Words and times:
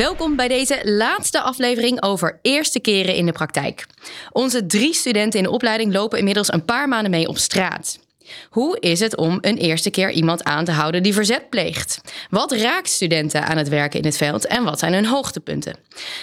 Welkom 0.00 0.36
bij 0.36 0.48
deze 0.48 0.80
laatste 0.84 1.40
aflevering 1.40 2.02
over 2.02 2.38
eerste 2.42 2.80
keren 2.80 3.14
in 3.14 3.26
de 3.26 3.32
praktijk. 3.32 3.86
Onze 4.32 4.66
drie 4.66 4.94
studenten 4.94 5.38
in 5.38 5.44
de 5.44 5.50
opleiding 5.50 5.92
lopen 5.92 6.18
inmiddels 6.18 6.52
een 6.52 6.64
paar 6.64 6.88
maanden 6.88 7.10
mee 7.10 7.28
op 7.28 7.38
straat. 7.38 7.98
Hoe 8.50 8.76
is 8.80 9.00
het 9.00 9.16
om 9.16 9.38
een 9.40 9.56
eerste 9.56 9.90
keer 9.90 10.10
iemand 10.10 10.44
aan 10.44 10.64
te 10.64 10.72
houden 10.72 11.02
die 11.02 11.14
verzet 11.14 11.50
pleegt? 11.50 12.00
Wat 12.30 12.52
raakt 12.52 12.90
studenten 12.90 13.46
aan 13.46 13.56
het 13.56 13.68
werken 13.68 13.98
in 13.98 14.04
het 14.04 14.16
veld 14.16 14.46
en 14.46 14.64
wat 14.64 14.78
zijn 14.78 14.92
hun 14.92 15.06
hoogtepunten? 15.06 15.76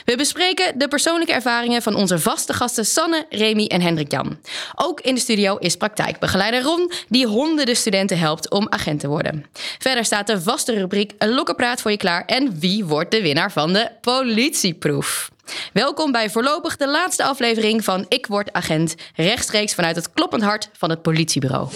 We 0.05 0.15
bespreken 0.15 0.77
de 0.77 0.87
persoonlijke 0.87 1.33
ervaringen 1.33 1.81
van 1.81 1.95
onze 1.95 2.19
vaste 2.19 2.53
gasten 2.53 2.85
Sanne, 2.85 3.25
Remy 3.29 3.65
en 3.65 3.81
Hendrik 3.81 4.11
Jan. 4.11 4.37
Ook 4.75 5.01
in 5.01 5.15
de 5.15 5.21
studio 5.21 5.55
is 5.55 5.75
praktijkbegeleider 5.75 6.61
Ron, 6.61 6.91
die 7.09 7.27
honderden 7.27 7.75
studenten 7.75 8.19
helpt 8.19 8.49
om 8.49 8.67
agent 8.69 8.99
te 8.99 9.07
worden. 9.07 9.45
Verder 9.79 10.05
staat 10.05 10.27
de 10.27 10.41
vaste 10.41 10.73
rubriek 10.73 11.13
Een 11.17 11.33
lokkerpraat 11.33 11.81
voor 11.81 11.91
je 11.91 11.97
klaar 11.97 12.25
en 12.25 12.59
wie 12.59 12.85
wordt 12.85 13.11
de 13.11 13.21
winnaar 13.21 13.51
van 13.51 13.73
de 13.73 13.89
politieproef? 14.01 15.29
Welkom 15.73 16.11
bij 16.11 16.29
voorlopig 16.29 16.77
de 16.77 16.87
laatste 16.87 17.23
aflevering 17.23 17.83
van 17.83 18.05
Ik 18.07 18.25
Word 18.25 18.53
Agent, 18.53 18.95
rechtstreeks 19.15 19.73
vanuit 19.73 19.95
het 19.95 20.13
kloppend 20.13 20.43
hart 20.43 20.69
van 20.73 20.89
het 20.89 21.01
politiebureau. 21.01 21.69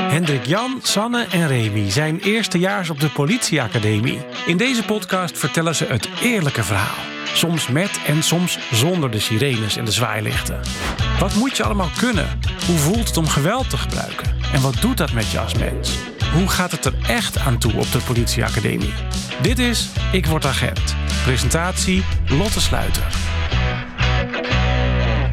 Hendrik 0.00 0.46
Jan, 0.46 0.80
Sanne 0.82 1.26
en 1.30 1.46
Remy 1.46 1.90
zijn 1.90 2.20
eerstejaars 2.20 2.90
op 2.90 3.00
de 3.00 3.10
politieacademie. 3.10 4.20
In 4.46 4.56
deze 4.56 4.84
podcast 4.84 5.38
vertellen 5.38 5.74
ze 5.74 5.84
het 5.84 6.08
eerlijke 6.22 6.62
verhaal. 6.62 7.12
Soms 7.34 7.68
met 7.68 8.00
en 8.06 8.22
soms 8.22 8.58
zonder 8.72 9.10
de 9.10 9.20
sirenes 9.20 9.76
en 9.76 9.84
de 9.84 9.92
zwaailichten. 9.92 10.60
Wat 11.18 11.34
moet 11.34 11.56
je 11.56 11.62
allemaal 11.62 11.90
kunnen? 11.98 12.40
Hoe 12.66 12.78
voelt 12.78 13.08
het 13.08 13.16
om 13.16 13.28
geweld 13.28 13.70
te 13.70 13.76
gebruiken? 13.76 14.36
En 14.52 14.60
wat 14.60 14.80
doet 14.80 14.96
dat 14.96 15.12
met 15.12 15.30
je 15.30 15.38
als 15.38 15.54
mens? 15.54 15.98
Hoe 16.32 16.48
gaat 16.48 16.70
het 16.70 16.84
er 16.84 16.94
echt 17.08 17.38
aan 17.38 17.58
toe 17.58 17.74
op 17.74 17.92
de 17.92 18.00
politieacademie? 18.06 18.92
Dit 19.42 19.58
is 19.58 19.88
Ik 20.12 20.26
Word 20.26 20.46
Agent. 20.46 21.03
Presentatie 21.24 22.02
Lotte 22.28 22.60
Sluiter. 22.60 23.06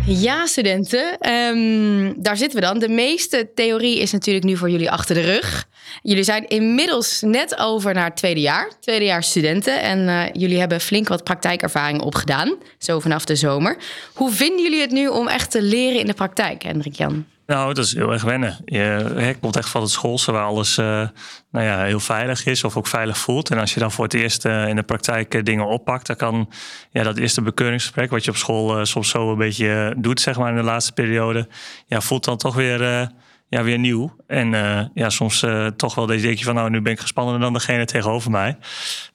Ja, 0.05 0.45
studenten, 0.45 1.17
ehm, 1.19 2.13
daar 2.21 2.37
zitten 2.37 2.59
we 2.59 2.65
dan. 2.65 2.79
De 2.79 2.89
meeste 2.89 3.51
theorie 3.55 3.99
is 3.99 4.11
natuurlijk 4.11 4.45
nu 4.45 4.57
voor 4.57 4.69
jullie 4.69 4.91
achter 4.91 5.15
de 5.15 5.21
rug. 5.21 5.67
Jullie 6.01 6.23
zijn 6.23 6.47
inmiddels 6.47 7.21
net 7.21 7.57
over 7.57 7.93
naar 7.93 8.05
het 8.05 8.15
tweede 8.15 8.41
jaar, 8.41 8.71
tweede 8.79 9.05
jaar 9.05 9.23
studenten. 9.23 9.81
En 9.81 9.99
uh, 9.99 10.23
jullie 10.33 10.59
hebben 10.59 10.81
flink 10.81 11.07
wat 11.07 11.23
praktijkervaring 11.23 12.01
opgedaan, 12.01 12.55
zo 12.77 12.99
vanaf 12.99 13.25
de 13.25 13.35
zomer. 13.35 13.77
Hoe 14.13 14.31
vinden 14.31 14.63
jullie 14.63 14.81
het 14.81 14.91
nu 14.91 15.07
om 15.07 15.27
echt 15.27 15.51
te 15.51 15.61
leren 15.61 15.99
in 15.99 16.05
de 16.05 16.13
praktijk, 16.13 16.63
Hendrik 16.63 16.95
Jan? 16.95 17.25
Nou, 17.45 17.73
dat 17.73 17.85
is 17.85 17.95
heel 17.95 18.11
erg 18.11 18.23
wennen. 18.23 18.57
Je 18.65 19.35
komt 19.41 19.55
echt 19.55 19.69
van 19.69 19.81
het 19.81 19.89
schoolse 19.89 20.31
waar 20.31 20.45
alles 20.45 20.77
uh, 20.77 20.85
nou 21.51 21.65
ja, 21.65 21.83
heel 21.83 21.99
veilig 21.99 22.45
is 22.45 22.63
of 22.63 22.77
ook 22.77 22.87
veilig 22.87 23.17
voelt. 23.17 23.49
En 23.49 23.59
als 23.59 23.73
je 23.73 23.79
dan 23.79 23.91
voor 23.91 24.03
het 24.03 24.13
eerst 24.13 24.45
uh, 24.45 24.67
in 24.67 24.75
de 24.75 24.83
praktijk 24.83 25.45
dingen 25.45 25.67
oppakt, 25.67 26.07
dan 26.07 26.15
kan 26.15 26.49
ja, 26.91 27.03
dat 27.03 27.17
eerste 27.17 27.41
bekeuringsgesprek, 27.41 28.09
wat 28.09 28.25
je 28.25 28.31
op 28.31 28.37
school 28.37 28.85
soms 28.85 29.09
zo 29.09 29.31
een 29.31 29.37
beetje 29.37 29.95
doet, 29.97 30.21
zeg 30.21 30.37
maar 30.37 30.49
in 30.49 30.55
de 30.55 30.63
laatste 30.63 30.91
periode, 30.91 31.47
ja, 31.87 32.01
voelt 32.01 32.25
dan 32.25 32.37
toch 32.37 32.55
weer, 32.55 33.11
ja, 33.51 33.63
weer 33.63 33.79
nieuw. 33.79 34.15
En 34.27 34.49
ja, 34.93 35.09
soms 35.09 35.45
toch 35.75 35.95
wel 35.95 36.05
deze 36.05 36.25
denk 36.25 36.37
je 36.37 36.43
van, 36.43 36.55
nou, 36.55 36.69
nu 36.69 36.81
ben 36.81 36.91
ik 36.91 36.99
gespannender 36.99 37.41
dan 37.41 37.53
degene 37.53 37.85
tegenover 37.85 38.31
mij. 38.31 38.57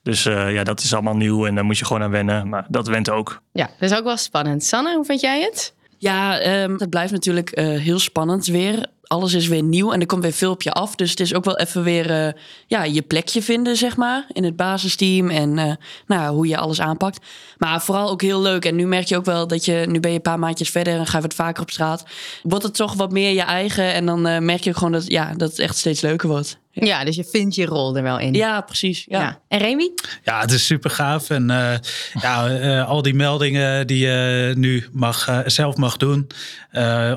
Dus 0.03 0.23
ja, 0.23 0.63
dat 0.63 0.79
is 0.79 0.93
allemaal 0.93 1.15
nieuw 1.15 1.45
en 1.45 1.55
daar 1.55 1.65
moet 1.65 1.77
je 1.77 1.85
gewoon 1.85 2.03
aan 2.03 2.11
wennen. 2.11 2.49
Maar 2.49 2.65
dat 2.69 2.87
went 2.87 3.09
ook. 3.09 3.41
Ja, 3.51 3.69
dat 3.79 3.91
is 3.91 3.97
ook 3.97 4.03
wel 4.03 4.17
spannend. 4.17 4.63
Sanne, 4.63 4.95
hoe 4.95 5.05
vind 5.05 5.21
jij 5.21 5.41
het? 5.41 5.75
Ja, 5.97 6.45
um, 6.63 6.75
het 6.79 6.89
blijft 6.89 7.11
natuurlijk 7.11 7.59
uh, 7.59 7.79
heel 7.79 7.99
spannend 7.99 8.45
weer. 8.45 8.85
Alles 9.07 9.33
is 9.33 9.47
weer 9.47 9.63
nieuw 9.63 9.91
en 9.91 9.99
er 9.99 10.05
komt 10.05 10.23
weer 10.23 10.33
veel 10.33 10.51
op 10.51 10.61
je 10.61 10.71
af. 10.71 10.95
Dus 10.95 11.09
het 11.09 11.19
is 11.19 11.33
ook 11.33 11.45
wel 11.45 11.57
even 11.57 11.83
weer 11.83 12.25
uh, 12.25 12.33
ja, 12.67 12.83
je 12.83 13.01
plekje 13.01 13.41
vinden, 13.41 13.75
zeg 13.75 13.95
maar, 13.95 14.25
in 14.31 14.43
het 14.43 14.55
basisteam. 14.55 15.29
En 15.29 15.57
uh, 15.57 15.71
nou, 16.07 16.35
hoe 16.35 16.47
je 16.47 16.57
alles 16.57 16.81
aanpakt. 16.81 17.25
Maar 17.57 17.81
vooral 17.81 18.09
ook 18.09 18.21
heel 18.21 18.41
leuk. 18.41 18.65
En 18.65 18.75
nu 18.75 18.87
merk 18.87 19.07
je 19.07 19.17
ook 19.17 19.25
wel 19.25 19.47
dat 19.47 19.65
je, 19.65 19.85
nu 19.87 19.99
ben 19.99 20.11
je 20.11 20.15
een 20.15 20.21
paar 20.21 20.39
maandjes 20.39 20.69
verder 20.69 20.97
en 20.97 21.07
ga 21.07 21.17
je 21.17 21.23
wat 21.23 21.33
vaker 21.33 21.61
op 21.61 21.69
straat. 21.69 22.05
Wordt 22.43 22.63
het 22.63 22.75
toch 22.75 22.93
wat 22.93 23.11
meer 23.11 23.33
je 23.33 23.41
eigen. 23.41 23.93
En 23.93 24.05
dan 24.05 24.45
merk 24.45 24.63
je 24.63 24.73
gewoon 24.73 24.91
dat, 24.91 25.07
ja, 25.07 25.33
dat 25.35 25.49
het 25.49 25.59
echt 25.59 25.77
steeds 25.77 26.01
leuker 26.01 26.29
wordt. 26.29 26.57
Ja, 26.85 27.03
dus 27.03 27.15
je 27.15 27.23
vindt 27.23 27.55
je 27.55 27.65
rol 27.65 27.97
er 27.97 28.03
wel 28.03 28.19
in. 28.19 28.33
Ja, 28.33 28.61
precies. 28.61 29.05
Ja. 29.09 29.19
ja. 29.19 29.39
En 29.47 29.59
Remy? 29.59 29.91
Ja, 30.23 30.41
het 30.41 30.51
is 30.51 30.65
super 30.65 30.89
gaaf. 30.89 31.29
En 31.29 31.49
uh, 31.49 31.73
ja, 32.21 32.49
uh, 32.49 32.87
al 32.87 33.01
die 33.01 33.13
meldingen 33.13 33.87
die 33.87 33.99
je 33.99 34.53
nu 34.55 34.87
mag, 34.91 35.29
uh, 35.29 35.39
zelf 35.45 35.75
mag 35.75 35.97
doen. 35.97 36.27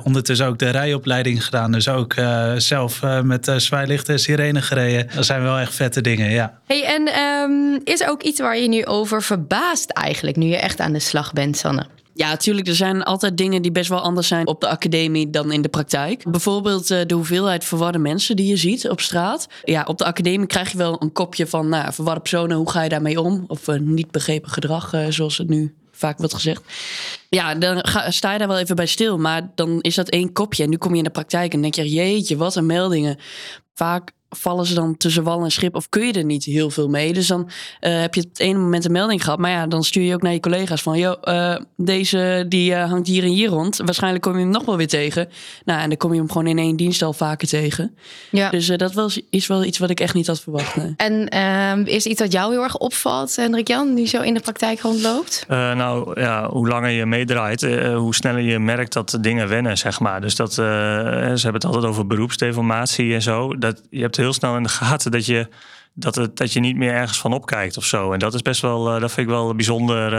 ondertussen 0.05 0.47
ook 0.47 0.59
de 0.59 0.71
rijopleiding 0.71 1.45
gedaan. 1.45 1.73
Dus 1.73 1.80
ook 1.89 2.15
zelf 2.57 3.03
met 3.23 3.53
zwaailichten 3.57 4.15
en 4.15 4.21
sirene 4.21 4.63
gereden. 4.63 5.09
Dat 5.15 5.27
zijn 5.27 5.43
wel 5.43 5.59
echt 5.59 5.75
vette 5.75 6.01
dingen, 6.01 6.31
ja. 6.31 6.59
Hey, 6.67 6.85
en 6.85 7.19
um, 7.23 7.81
is 7.85 8.01
er 8.01 8.09
ook 8.09 8.23
iets 8.23 8.41
waar 8.41 8.59
je 8.59 8.69
nu 8.69 8.85
over 8.85 9.23
verbaast 9.23 9.91
eigenlijk, 9.91 10.37
nu 10.37 10.47
je 10.47 10.57
echt 10.57 10.81
aan 10.81 10.93
de 10.93 10.99
slag 10.99 11.33
bent, 11.33 11.57
Sanne? 11.57 11.87
Ja, 12.15 12.29
natuurlijk. 12.29 12.67
Er 12.67 12.75
zijn 12.75 13.03
altijd 13.03 13.37
dingen 13.37 13.63
die 13.63 13.73
best 13.73 13.89
wel 13.89 14.01
anders 14.01 14.29
zijn 14.29 14.47
op 14.47 14.61
de 14.61 14.69
academie 14.69 15.31
dan 15.31 15.53
in 15.53 15.63
de 15.63 15.69
praktijk. 15.69 16.31
Bijvoorbeeld 16.31 16.91
uh, 16.91 16.99
de 17.07 17.15
hoeveelheid 17.15 17.65
verwarde 17.65 17.99
mensen 17.99 18.37
die 18.37 18.47
je 18.47 18.57
ziet 18.57 18.89
op 18.89 19.01
straat. 19.01 19.49
Ja, 19.65 19.85
op 19.87 19.99
de 19.99 20.05
academie 20.05 20.47
krijg 20.47 20.71
je 20.73 20.79
wel 20.79 21.03
een 21.03 21.13
kopje 21.13 21.47
van 21.47 21.69
nou, 21.69 21.93
verwarde 21.93 22.21
personen. 22.21 22.57
Hoe 22.57 22.71
ga 22.71 22.83
je 22.83 22.89
daarmee 22.89 23.21
om? 23.21 23.45
Of 23.47 23.69
uh, 23.69 23.81
niet 23.81 24.11
begrepen 24.11 24.51
gedrag, 24.51 24.95
uh, 24.95 25.07
zoals 25.09 25.39
het 25.39 25.49
nu 25.49 25.75
vaak 26.01 26.19
wordt 26.19 26.35
gezegd. 26.35 26.63
Ja, 27.29 27.55
dan 27.55 27.87
ga, 27.87 28.11
sta 28.11 28.33
je 28.33 28.39
daar 28.39 28.49
wel 28.49 28.59
even 28.59 28.77
bij 28.77 28.87
stil. 28.87 29.19
Maar 29.19 29.51
dan 29.55 29.81
is 29.81 29.95
dat 29.95 30.09
één 30.09 30.33
kopje. 30.33 30.63
En 30.63 30.71
nu 30.71 30.77
kom 30.77 30.93
je 30.93 30.99
in 30.99 31.05
de 31.05 31.11
praktijk 31.11 31.53
en 31.53 31.63
denk 31.63 31.75
je, 31.75 31.91
jeetje, 31.91 32.37
wat 32.37 32.57
een 32.57 32.67
meldingen. 32.67 33.19
Vaak 33.75 34.11
vallen 34.37 34.67
ze 34.67 34.75
dan 34.75 34.97
tussen 34.97 35.23
wal 35.23 35.45
en 35.45 35.51
schip 35.51 35.75
of 35.75 35.89
kun 35.89 36.07
je 36.07 36.13
er 36.13 36.25
niet 36.25 36.45
heel 36.45 36.71
veel 36.71 36.89
mee. 36.89 37.13
Dus 37.13 37.27
dan 37.27 37.41
uh, 37.81 38.01
heb 38.01 38.15
je 38.15 38.21
het 38.21 38.39
ene 38.39 38.59
moment 38.59 38.85
een 38.85 38.93
melding 38.93 39.25
gehad. 39.25 39.39
Maar 39.39 39.51
ja, 39.51 39.67
dan 39.67 39.85
stuur 39.85 40.03
je 40.03 40.15
ook 40.15 40.23
naar 40.23 40.33
je 40.33 40.41
collega's 40.41 40.83
van... 40.83 40.99
joh, 40.99 41.17
uh, 41.25 41.57
deze 41.77 42.45
die 42.49 42.73
uh, 42.73 42.89
hangt 42.91 43.07
hier 43.07 43.23
en 43.23 43.29
hier 43.29 43.49
rond. 43.49 43.77
Waarschijnlijk 43.85 44.23
kom 44.23 44.33
je 44.33 44.41
hem 44.41 44.51
nog 44.51 44.65
wel 44.65 44.77
weer 44.77 44.89
tegen. 44.89 45.29
Nou, 45.65 45.81
en 45.81 45.89
dan 45.89 45.99
kom 45.99 46.13
je 46.13 46.19
hem 46.19 46.29
gewoon 46.31 46.47
in 46.47 46.59
één 46.59 46.77
dienst 46.77 47.03
al 47.03 47.13
vaker 47.13 47.49
tegen. 47.49 47.97
Ja. 48.31 48.51
Dus 48.51 48.67
dat 48.67 48.93
was, 48.93 49.21
is 49.31 49.47
wel 49.47 49.65
iets 49.65 49.79
wat 49.79 49.91
ik 49.91 50.01
echt 50.01 50.15
niet 50.15 50.27
had 50.27 50.41
verwacht. 50.41 50.77
Nee. 50.77 50.95
En 50.97 51.29
ehm, 51.29 51.83
is 51.85 52.07
iets 52.07 52.21
wat 52.21 52.33
jou 52.33 52.53
heel 52.53 52.63
erg 52.63 52.77
opvalt, 52.77 53.37
Hendrik 53.37 53.69
Jan... 53.69 53.95
die 53.95 54.07
zo 54.07 54.21
in 54.21 54.35
de 54.35 54.41
praktijk 54.41 54.81
rondloopt? 54.81 55.45
nou 55.49 56.21
ja, 56.21 56.49
hoe 56.51 56.69
langer 56.69 56.91
je 56.91 57.07
meedraait... 57.07 57.63
hoe 57.95 58.15
sneller 58.15 58.43
je 58.43 58.59
merkt 58.59 58.93
dat 58.93 59.19
dingen 59.21 59.49
wennen, 59.49 59.79
zeg 59.79 60.01
maar. 60.01 60.21
Dus 60.21 60.37
dat, 60.37 60.53
ze 60.53 60.63
hebben 61.43 61.53
het 61.53 61.65
altijd 61.65 61.85
over 61.85 62.07
beroepsdeformatie 62.07 63.15
en 63.15 63.23
zo. 63.23 63.59
Dat, 63.59 63.83
je 63.91 64.01
hebt 64.01 64.17
heel 64.21 64.33
snel 64.33 64.57
in 64.57 64.63
de 64.63 64.69
gaten 64.69 65.11
dat 65.11 65.27
je, 65.27 65.49
dat, 65.95 66.15
het, 66.15 66.37
dat 66.37 66.53
je 66.53 66.61
niet 66.61 66.77
meer 66.77 66.93
ergens 66.93 67.19
van 67.19 67.33
opkijkt 67.33 67.77
of 67.77 67.85
zo. 67.85 68.13
En 68.13 68.19
dat 68.19 68.35
is 68.35 68.43
best 68.43 68.61
wel, 68.61 68.95
uh, 68.95 69.01
dat 69.01 69.13
vind 69.13 69.27
ik 69.27 69.33
wel 69.33 69.55
bijzonder. 69.55 70.13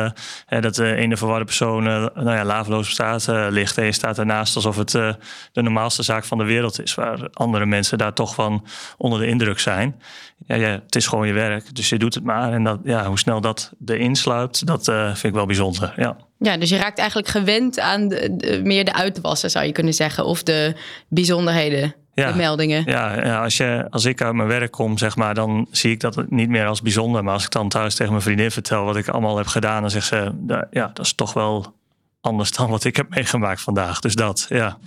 Uh, 0.49 0.61
dat 0.61 0.77
uh, 0.77 0.99
een 0.99 1.17
verwarde 1.17 1.45
persoon 1.45 1.83
nou 1.83 2.31
ja, 2.31 2.83
straat 2.83 3.27
ligt. 3.27 3.77
En 3.77 3.85
je 3.85 3.91
staat 3.91 4.17
ernaast 4.17 4.55
alsof 4.55 4.77
het 4.77 4.91
de 4.91 5.17
normaalste 5.61 6.03
zaak 6.03 6.23
van 6.23 6.37
de 6.37 6.43
wereld 6.43 6.81
is. 6.81 6.95
Waar 6.95 7.29
andere 7.33 7.65
mensen 7.65 7.97
daar 7.97 8.13
toch 8.13 8.35
van 8.35 8.65
onder 8.97 9.19
de 9.19 9.27
indruk 9.27 9.59
zijn. 9.59 10.01
Ja, 10.47 10.55
het 10.57 10.95
is 10.95 11.07
gewoon 11.07 11.27
je 11.27 11.33
werk, 11.33 11.75
dus 11.75 11.89
je 11.89 11.97
doet 11.97 12.13
het 12.13 12.23
maar. 12.23 12.53
En 12.53 12.63
dat, 12.63 12.79
ja, 12.83 13.05
hoe 13.05 13.19
snel 13.19 13.41
dat 13.41 13.71
erin 13.85 14.15
sluipt, 14.15 14.65
dat 14.65 14.83
vind 14.83 15.23
ik 15.23 15.33
wel 15.33 15.45
bijzonder. 15.45 15.93
Ja. 15.95 16.17
Ja, 16.43 16.57
dus 16.57 16.69
je 16.69 16.77
raakt 16.77 16.97
eigenlijk 16.97 17.27
gewend 17.27 17.79
aan 17.79 18.07
de, 18.07 18.61
meer 18.63 18.85
de 18.85 18.93
uitwassen, 18.93 19.49
zou 19.49 19.65
je 19.65 19.71
kunnen 19.71 19.93
zeggen. 19.93 20.25
Of 20.25 20.43
de 20.43 20.75
bijzonderheden 21.07 21.95
ja, 22.13 22.31
de 22.31 22.37
meldingen. 22.37 22.83
Ja, 22.85 23.25
ja, 23.25 23.43
als, 23.43 23.57
je, 23.57 23.87
als 23.89 24.05
ik 24.05 24.21
uit 24.21 24.33
mijn 24.33 24.47
werk 24.47 24.71
kom, 24.71 24.97
zeg 24.97 25.15
maar, 25.15 25.33
dan 25.33 25.67
zie 25.71 25.91
ik 25.91 25.99
dat 25.99 26.29
niet 26.29 26.49
meer 26.49 26.65
als 26.65 26.81
bijzonder. 26.81 27.23
Maar 27.23 27.33
als 27.33 27.43
ik 27.43 27.51
dan 27.51 27.69
thuis 27.69 27.95
tegen 27.95 28.11
mijn 28.11 28.23
vriendin 28.23 28.51
vertel 28.51 28.83
wat 28.83 28.95
ik 28.95 29.07
allemaal 29.07 29.37
heb 29.37 29.47
gedaan, 29.47 29.81
dan 29.81 29.89
zegt 29.89 30.07
ze, 30.07 30.31
ja, 30.71 30.91
dat 30.93 31.05
is 31.05 31.13
toch 31.13 31.33
wel 31.33 31.73
anders 32.21 32.51
dan 32.51 32.69
wat 32.69 32.83
ik 32.83 32.95
heb 32.95 33.09
meegemaakt 33.09 33.61
vandaag. 33.61 33.99
Dus 33.99 34.15
dat, 34.15 34.45
ja. 34.49 34.77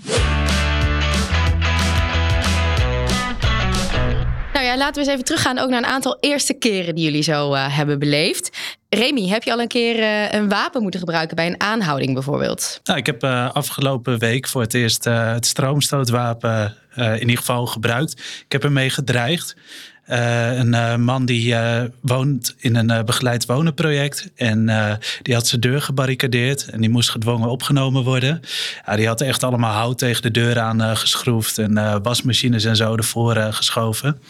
Nou 4.53 4.67
ja, 4.67 4.77
laten 4.77 4.95
we 4.95 5.01
eens 5.01 5.09
even 5.09 5.25
teruggaan 5.25 5.59
ook 5.59 5.69
naar 5.69 5.79
een 5.79 5.85
aantal 5.91 6.17
eerste 6.21 6.55
keren 6.55 6.95
die 6.95 7.05
jullie 7.05 7.23
zo 7.23 7.55
uh, 7.55 7.77
hebben 7.77 7.99
beleefd. 7.99 8.64
Remy, 8.95 9.29
heb 9.29 9.43
je 9.43 9.53
al 9.53 9.61
een 9.61 9.69
keer 9.69 9.99
uh, 9.99 10.33
een 10.33 10.49
wapen 10.49 10.83
moeten 10.83 11.01
gebruiken 11.01 11.37
bij 11.37 11.47
een 11.47 11.61
aanhouding 11.61 12.13
bijvoorbeeld? 12.15 12.81
Nou, 12.85 12.99
ik 12.99 13.07
heb 13.07 13.25
uh, 13.25 13.51
afgelopen 13.53 14.19
week 14.19 14.49
voor 14.49 14.61
het 14.61 14.75
eerst 14.75 15.05
het 15.05 15.47
stroomstootwapen 15.47 16.77
in 16.95 17.21
ieder 17.21 17.37
geval 17.37 17.67
gebruikt. 17.67 18.13
Ik 18.45 18.53
heb 18.53 18.65
ermee 18.65 18.91
gedreigd. 18.91 19.57
Uh, 20.11 20.57
een 20.57 20.73
uh, 20.73 20.97
man 20.97 21.25
die 21.25 21.53
uh, 21.53 21.83
woont 22.01 22.55
in 22.59 22.77
een 22.77 23.05
begeleid 23.05 23.47
wonenproject. 23.47 24.31
En 24.37 24.67
die 25.23 25.35
had 25.35 25.47
zijn 25.47 25.61
deur 25.61 25.83
gebarricadeerd. 25.83 26.69
En 26.71 26.81
die 26.81 26.91
moest 26.91 27.11
gedwongen 27.11 27.49
opgenomen 27.49 28.05
worden. 28.05 28.41
Ja, 28.87 28.97
die 28.97 29.07
had 29.07 29.21
echt 29.21 29.43
allemaal 29.43 29.73
hout 29.73 29.99
tegen 29.99 30.23
de 30.23 30.31
deur 30.31 30.59
aan 30.59 30.97
geschroefd. 30.97 31.59
En 31.59 32.03
wasmachines 32.03 32.65
en 32.65 32.77
zo 32.77 32.97
ervoor 32.97 33.37
geschoven. 33.37 34.21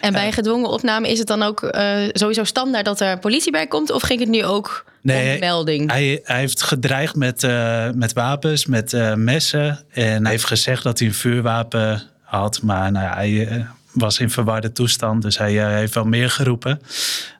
En 0.00 0.12
bij 0.12 0.26
een 0.26 0.32
gedwongen 0.32 0.70
opname 0.70 1.10
is 1.10 1.18
het 1.18 1.26
dan 1.26 1.42
ook 1.42 1.68
sowieso 2.12 2.44
standaard 2.44 2.84
dat 2.84 3.00
er 3.00 3.18
politie 3.18 3.52
bij 3.52 3.66
komt? 3.66 3.90
Of 3.90 4.02
ging 4.02 4.20
het 4.20 4.28
nu 4.28 4.44
ook 4.44 4.84
Nee, 5.02 5.38
melding. 5.38 5.90
Hij, 5.90 6.20
hij, 6.24 6.38
heeft 6.38 6.62
gedreigd 6.62 7.14
met, 7.14 7.46
met 7.94 8.12
wapens, 8.12 8.66
met 8.66 9.16
messen. 9.16 9.78
En 9.90 10.22
hij 10.22 10.30
heeft 10.30 10.44
gezegd 10.44 10.82
dat 10.82 10.98
hij 10.98 11.08
een 11.08 11.14
vuurwapen 11.14 12.02
had. 12.22 12.62
Maar 12.62 12.92
nou 12.92 13.04
ja, 13.04 13.14
hij 13.14 13.66
was 13.92 14.18
in 14.18 14.30
verwarde 14.30 14.72
toestand. 14.72 15.22
Dus 15.22 15.38
hij 15.38 15.76
heeft 15.78 15.94
wel 15.94 16.04
meer 16.04 16.30
geroepen. 16.30 16.80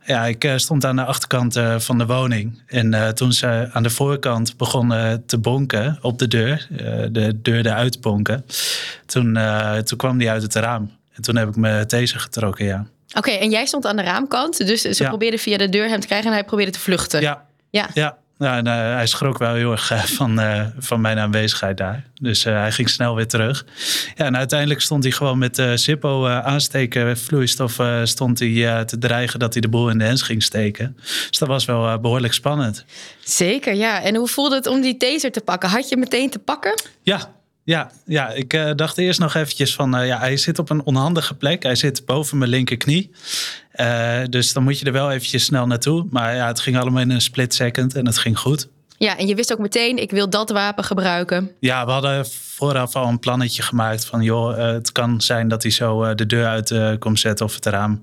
Ja, 0.05 0.27
ik 0.27 0.53
stond 0.57 0.85
aan 0.85 0.97
de 0.97 1.05
achterkant 1.05 1.61
van 1.79 1.99
de 1.99 2.07
woning. 2.07 2.63
En 2.67 3.15
toen 3.15 3.33
ze 3.33 3.69
aan 3.73 3.83
de 3.83 3.91
voorkant 3.91 4.57
begonnen 4.57 5.27
te 5.27 5.39
bonken 5.39 5.99
op 6.03 6.19
de 6.19 6.29
deur, 6.29 6.67
de 7.13 7.39
deur 7.43 7.67
eruit 7.67 8.01
bonken, 8.01 8.45
toen, 9.07 9.39
toen 9.85 9.99
kwam 9.99 10.19
die 10.19 10.31
uit 10.31 10.43
het 10.43 10.55
raam. 10.55 10.91
En 11.15 11.23
toen 11.23 11.37
heb 11.37 11.49
ik 11.49 11.57
me 11.57 11.87
taser 11.87 12.21
getrokken, 12.21 12.65
ja. 12.65 12.87
Oké, 13.15 13.31
en 13.31 13.51
jij 13.51 13.67
stond 13.67 13.87
aan 13.87 13.97
de 13.97 14.03
raamkant. 14.03 14.67
Dus 14.67 14.83
ze 14.83 15.05
probeerden 15.05 15.41
via 15.41 15.57
de 15.57 15.69
deur 15.69 15.89
hem 15.89 16.01
te 16.01 16.07
krijgen 16.07 16.29
en 16.29 16.33
hij 16.33 16.45
probeerde 16.45 16.73
te 16.73 16.79
vluchten. 16.79 17.21
Ja. 17.21 17.45
Ja. 17.71 17.89
ja. 17.95 18.17
Ja, 18.41 18.57
en, 18.57 18.67
uh, 18.67 18.73
hij 18.73 19.07
schrok 19.07 19.39
wel 19.39 19.55
heel 19.55 19.71
erg 19.71 19.93
uh, 19.93 20.03
van, 20.05 20.41
uh, 20.41 20.65
van 20.79 21.01
mijn 21.01 21.19
aanwezigheid 21.19 21.77
daar. 21.77 22.05
Dus 22.21 22.45
hij 22.45 22.73
ging 22.73 22.89
snel 22.89 23.15
weer 23.15 23.27
terug. 23.27 23.65
Ja, 24.15 24.25
en 24.25 24.37
uiteindelijk 24.37 24.81
stond 24.81 25.03
hij 25.03 25.13
gewoon 25.13 25.39
met 25.39 25.63
Zippo 25.75 26.27
aansteken 26.27 27.19
vloeistof 27.19 27.79
stond 28.03 28.39
hij 28.39 28.85
te 28.85 28.99
dreigen 28.99 29.39
dat 29.39 29.53
hij 29.53 29.63
de 29.63 29.69
boel 29.69 29.91
in 29.91 29.99
de 29.99 30.05
hens 30.05 30.23
ging 30.23 30.43
steken. 30.43 30.97
Dus 31.29 31.39
dat 31.39 31.49
was 31.49 31.65
wel 31.65 32.01
behoorlijk 32.01 32.33
spannend. 32.33 32.85
Zeker, 33.25 33.75
ja. 33.75 34.03
En 34.03 34.15
hoe 34.17 34.29
voelde 34.29 34.55
het 34.55 34.67
om 34.67 34.81
die 34.81 34.97
taser 34.97 35.33
te 35.33 35.41
pakken? 35.41 35.69
Had 35.69 35.89
je 35.89 35.97
meteen 35.97 36.31
te 36.31 36.39
pakken? 36.39 36.83
Ja, 37.03 37.31
ja, 37.65 37.91
ja 38.05 38.29
ik 38.29 38.55
uh, 38.55 38.71
dacht 38.77 38.99
eerst 38.99 39.21
nog 39.21 39.35
eventjes 39.35 39.75
van, 39.75 40.01
uh, 40.01 40.07
ja, 40.07 40.19
hij 40.19 40.37
zit 40.37 40.59
op 40.59 40.71
een 40.71 40.85
onhandige 40.85 41.35
plek. 41.35 41.63
Hij 41.63 41.75
zit 41.75 42.05
boven 42.05 42.39
mijn 42.39 42.51
linkerknie. 42.51 43.11
Uh, 43.81 44.21
dus 44.29 44.53
dan 44.53 44.63
moet 44.63 44.79
je 44.79 44.85
er 44.85 44.93
wel 44.93 45.11
eventjes 45.11 45.45
snel 45.45 45.67
naartoe. 45.67 46.07
Maar 46.11 46.35
ja, 46.35 46.47
het 46.47 46.61
ging 46.61 46.79
allemaal 46.79 47.03
in 47.03 47.11
een 47.11 47.21
split 47.21 47.55
second 47.55 47.95
en 47.95 48.07
het 48.07 48.19
ging 48.19 48.39
goed. 48.39 48.69
Ja, 49.03 49.19
en 49.19 49.27
je 49.27 49.35
wist 49.35 49.53
ook 49.53 49.59
meteen, 49.59 49.99
ik 49.99 50.11
wil 50.11 50.31
dat 50.31 50.51
wapen 50.51 50.85
gebruiken. 50.85 51.51
Ja, 51.61 51.85
we 51.87 51.91
hadden 51.91 52.27
vooraf 52.27 52.97
al 52.97 53.09
een 53.09 53.19
plannetje 53.19 53.63
gemaakt 53.63 54.05
van... 54.05 54.23
joh, 54.23 54.57
het 54.57 54.93
kan 54.93 55.21
zijn 55.21 55.49
dat 55.49 55.63
hij 55.63 55.73
zo 55.73 56.15
de 56.15 56.27
deur 56.27 56.47
uit 56.47 56.99
komt 56.99 57.21
zetten 57.21 57.47
of 57.47 57.55
het 57.55 57.67
raam. 57.67 58.03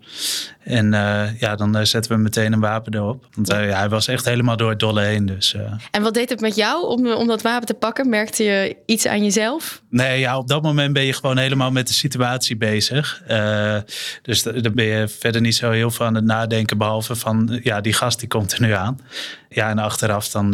En 0.64 0.92
ja, 1.40 1.56
dan 1.56 1.86
zetten 1.86 2.12
we 2.12 2.18
meteen 2.18 2.54
een 2.54 2.60
wapen 2.60 2.94
erop. 2.94 3.26
Want 3.36 3.48
hij 3.48 3.90
was 3.90 4.08
echt 4.08 4.26
helemaal 4.26 4.58
door 4.58 4.70
het 4.70 4.80
dolle 4.80 5.02
heen. 5.02 5.26
Dus, 5.26 5.56
En 5.92 6.02
wat 6.02 6.14
deed 6.14 6.30
het 6.30 6.40
met 6.40 6.56
jou 6.56 6.88
om, 6.88 7.12
om 7.12 7.28
dat 7.28 7.42
wapen 7.42 7.68
te 7.68 7.74
pakken? 7.74 8.10
Merkte 8.10 8.44
je 8.44 8.76
iets 8.86 9.08
aan 9.08 9.24
jezelf? 9.24 9.82
Nee, 9.90 10.20
ja, 10.20 10.38
op 10.38 10.48
dat 10.48 10.62
moment 10.62 10.94
ben 10.94 11.04
je 11.04 11.14
gewoon 11.14 11.38
helemaal 11.38 11.72
met 11.72 11.88
de 11.88 11.94
situatie 11.94 12.58
bezig. 12.58 13.22
dus 14.22 14.44
dan 14.44 14.74
ben 14.74 14.86
je 14.86 15.08
verder 15.08 15.42
niet 15.42 15.56
zo 15.56 15.72
heel 15.72 15.92
veel 15.92 16.06
aan 16.06 16.16
het 16.16 16.26
nadenken. 16.26 16.78
Behalve 16.78 17.16
van, 17.16 17.60
ja, 17.64 17.82
die 17.82 17.94
gast 17.94 18.20
die 18.20 18.28
komt 18.28 18.54
er 18.54 18.62
nu 18.62 18.72
aan. 18.72 19.00
Ja, 19.50 19.70
en 19.70 19.78
achteraf 19.78 20.30
dan, 20.30 20.52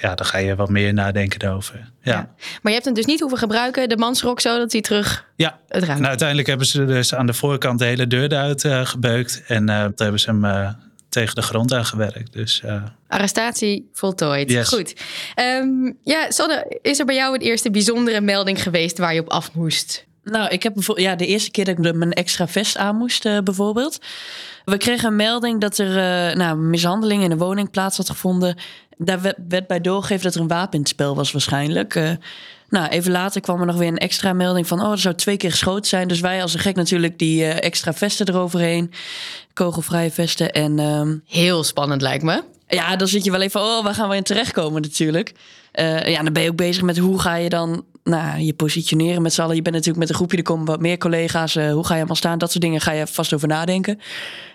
ja, 0.00 0.14
dan 0.14 0.26
ga 0.26 0.38
je 0.38 0.54
wat 0.54 0.68
meer 0.68 0.94
nadenken 0.94 1.40
erover. 1.40 1.92
Ja. 2.02 2.12
ja. 2.12 2.34
Maar 2.38 2.60
je 2.62 2.72
hebt 2.72 2.84
hem 2.84 2.94
dus 2.94 3.04
niet 3.04 3.20
hoeven 3.20 3.38
gebruiken, 3.38 3.88
de 3.88 3.96
mansrok, 3.96 4.40
zo 4.40 4.58
dat 4.58 4.72
hij 4.72 4.80
terug 4.80 5.26
ja. 5.36 5.58
het. 5.68 5.86
Nou, 5.86 6.04
uiteindelijk 6.04 6.48
hebben 6.48 6.66
ze 6.66 6.84
dus 6.84 7.14
aan 7.14 7.26
de 7.26 7.34
voorkant 7.34 7.78
de 7.78 7.84
hele 7.84 8.06
deur 8.06 8.32
eruit 8.32 8.64
gebeukt. 8.88 9.42
En 9.46 9.70
uh, 9.70 9.84
toen 9.84 9.92
hebben 9.96 10.20
ze 10.20 10.30
hem 10.30 10.76
tegen 11.08 11.34
de 11.34 11.42
grond 11.42 11.72
aangewerkt. 11.72 12.32
Dus. 12.32 12.62
Arrestatie 13.08 13.88
voltooid. 13.92 14.50
Yes. 14.50 14.68
Goed. 14.68 14.94
Um, 15.40 15.98
ja, 16.04 16.30
Sanne, 16.30 16.78
is 16.82 16.98
er 16.98 17.04
bij 17.04 17.14
jou 17.14 17.34
een 17.34 17.40
eerste 17.40 17.70
bijzondere 17.70 18.20
melding 18.20 18.62
geweest 18.62 18.98
waar 18.98 19.14
je 19.14 19.20
op 19.20 19.28
af 19.28 19.54
moest? 19.54 20.05
Nou, 20.30 20.48
ik 20.48 20.62
heb 20.62 20.74
ja, 20.94 21.16
de 21.16 21.26
eerste 21.26 21.50
keer 21.50 21.64
dat 21.64 21.78
ik 21.78 21.94
mijn 21.94 22.12
extra 22.12 22.48
vest 22.48 22.76
aan 22.76 22.96
moest, 22.96 23.22
bijvoorbeeld. 23.22 23.98
We 24.64 24.76
kregen 24.76 25.08
een 25.08 25.16
melding 25.16 25.60
dat 25.60 25.78
er 25.78 26.36
nou, 26.36 26.56
mishandeling 26.56 27.22
in 27.22 27.30
een 27.30 27.38
woning 27.38 27.70
plaats 27.70 27.96
had 27.96 28.10
gevonden. 28.10 28.56
Daar 28.98 29.34
werd 29.48 29.66
bij 29.66 29.80
doorgegeven 29.80 30.24
dat 30.24 30.34
er 30.34 30.40
een 30.40 30.48
wapen 30.48 30.72
in 30.72 30.80
het 30.80 30.88
spel 30.88 31.14
was, 31.14 31.32
waarschijnlijk. 31.32 32.18
Nou, 32.68 32.88
even 32.88 33.12
later 33.12 33.40
kwam 33.40 33.60
er 33.60 33.66
nog 33.66 33.76
weer 33.76 33.88
een 33.88 33.98
extra 33.98 34.32
melding 34.32 34.66
van... 34.66 34.82
oh, 34.82 34.90
er 34.90 34.98
zou 34.98 35.14
twee 35.14 35.36
keer 35.36 35.50
geschoten 35.50 35.86
zijn. 35.86 36.08
Dus 36.08 36.20
wij 36.20 36.42
als 36.42 36.54
een 36.54 36.60
gek 36.60 36.76
natuurlijk 36.76 37.18
die 37.18 37.40
uh, 37.40 37.62
extra 37.62 37.92
vesten 37.92 38.28
eroverheen. 38.28 38.92
Kogelvrije 39.52 40.10
vesten 40.10 40.52
en... 40.52 40.78
Um, 40.78 41.22
Heel 41.26 41.64
spannend 41.64 42.02
lijkt 42.02 42.24
me. 42.24 42.42
Ja, 42.68 42.96
dan 42.96 43.08
zit 43.08 43.24
je 43.24 43.30
wel 43.30 43.40
even... 43.40 43.60
oh, 43.60 43.84
waar 43.84 43.94
gaan 43.94 44.08
we 44.08 44.16
in 44.16 44.22
terechtkomen 44.22 44.82
natuurlijk. 44.82 45.32
Uh, 45.74 46.06
ja, 46.06 46.22
dan 46.22 46.32
ben 46.32 46.42
je 46.42 46.50
ook 46.50 46.56
bezig 46.56 46.82
met 46.82 46.98
hoe 46.98 47.20
ga 47.20 47.34
je 47.34 47.48
dan 47.48 47.84
nou, 48.06 48.40
je 48.40 48.54
positioneren 48.54 49.22
met 49.22 49.32
z'n 49.32 49.40
allen. 49.40 49.56
Je 49.56 49.62
bent 49.62 49.74
natuurlijk 49.74 50.00
met 50.00 50.08
een 50.08 50.14
groepje, 50.14 50.36
er 50.36 50.42
komen 50.42 50.66
wat 50.66 50.80
meer 50.80 50.98
collega's. 50.98 51.56
Uh, 51.56 51.72
hoe 51.72 51.84
ga 51.84 51.92
je 51.92 51.98
allemaal 51.98 52.16
staan? 52.16 52.38
Dat 52.38 52.50
soort 52.50 52.62
dingen 52.62 52.80
ga 52.80 52.92
je 52.92 53.06
vast 53.06 53.34
over 53.34 53.48
nadenken. 53.48 54.00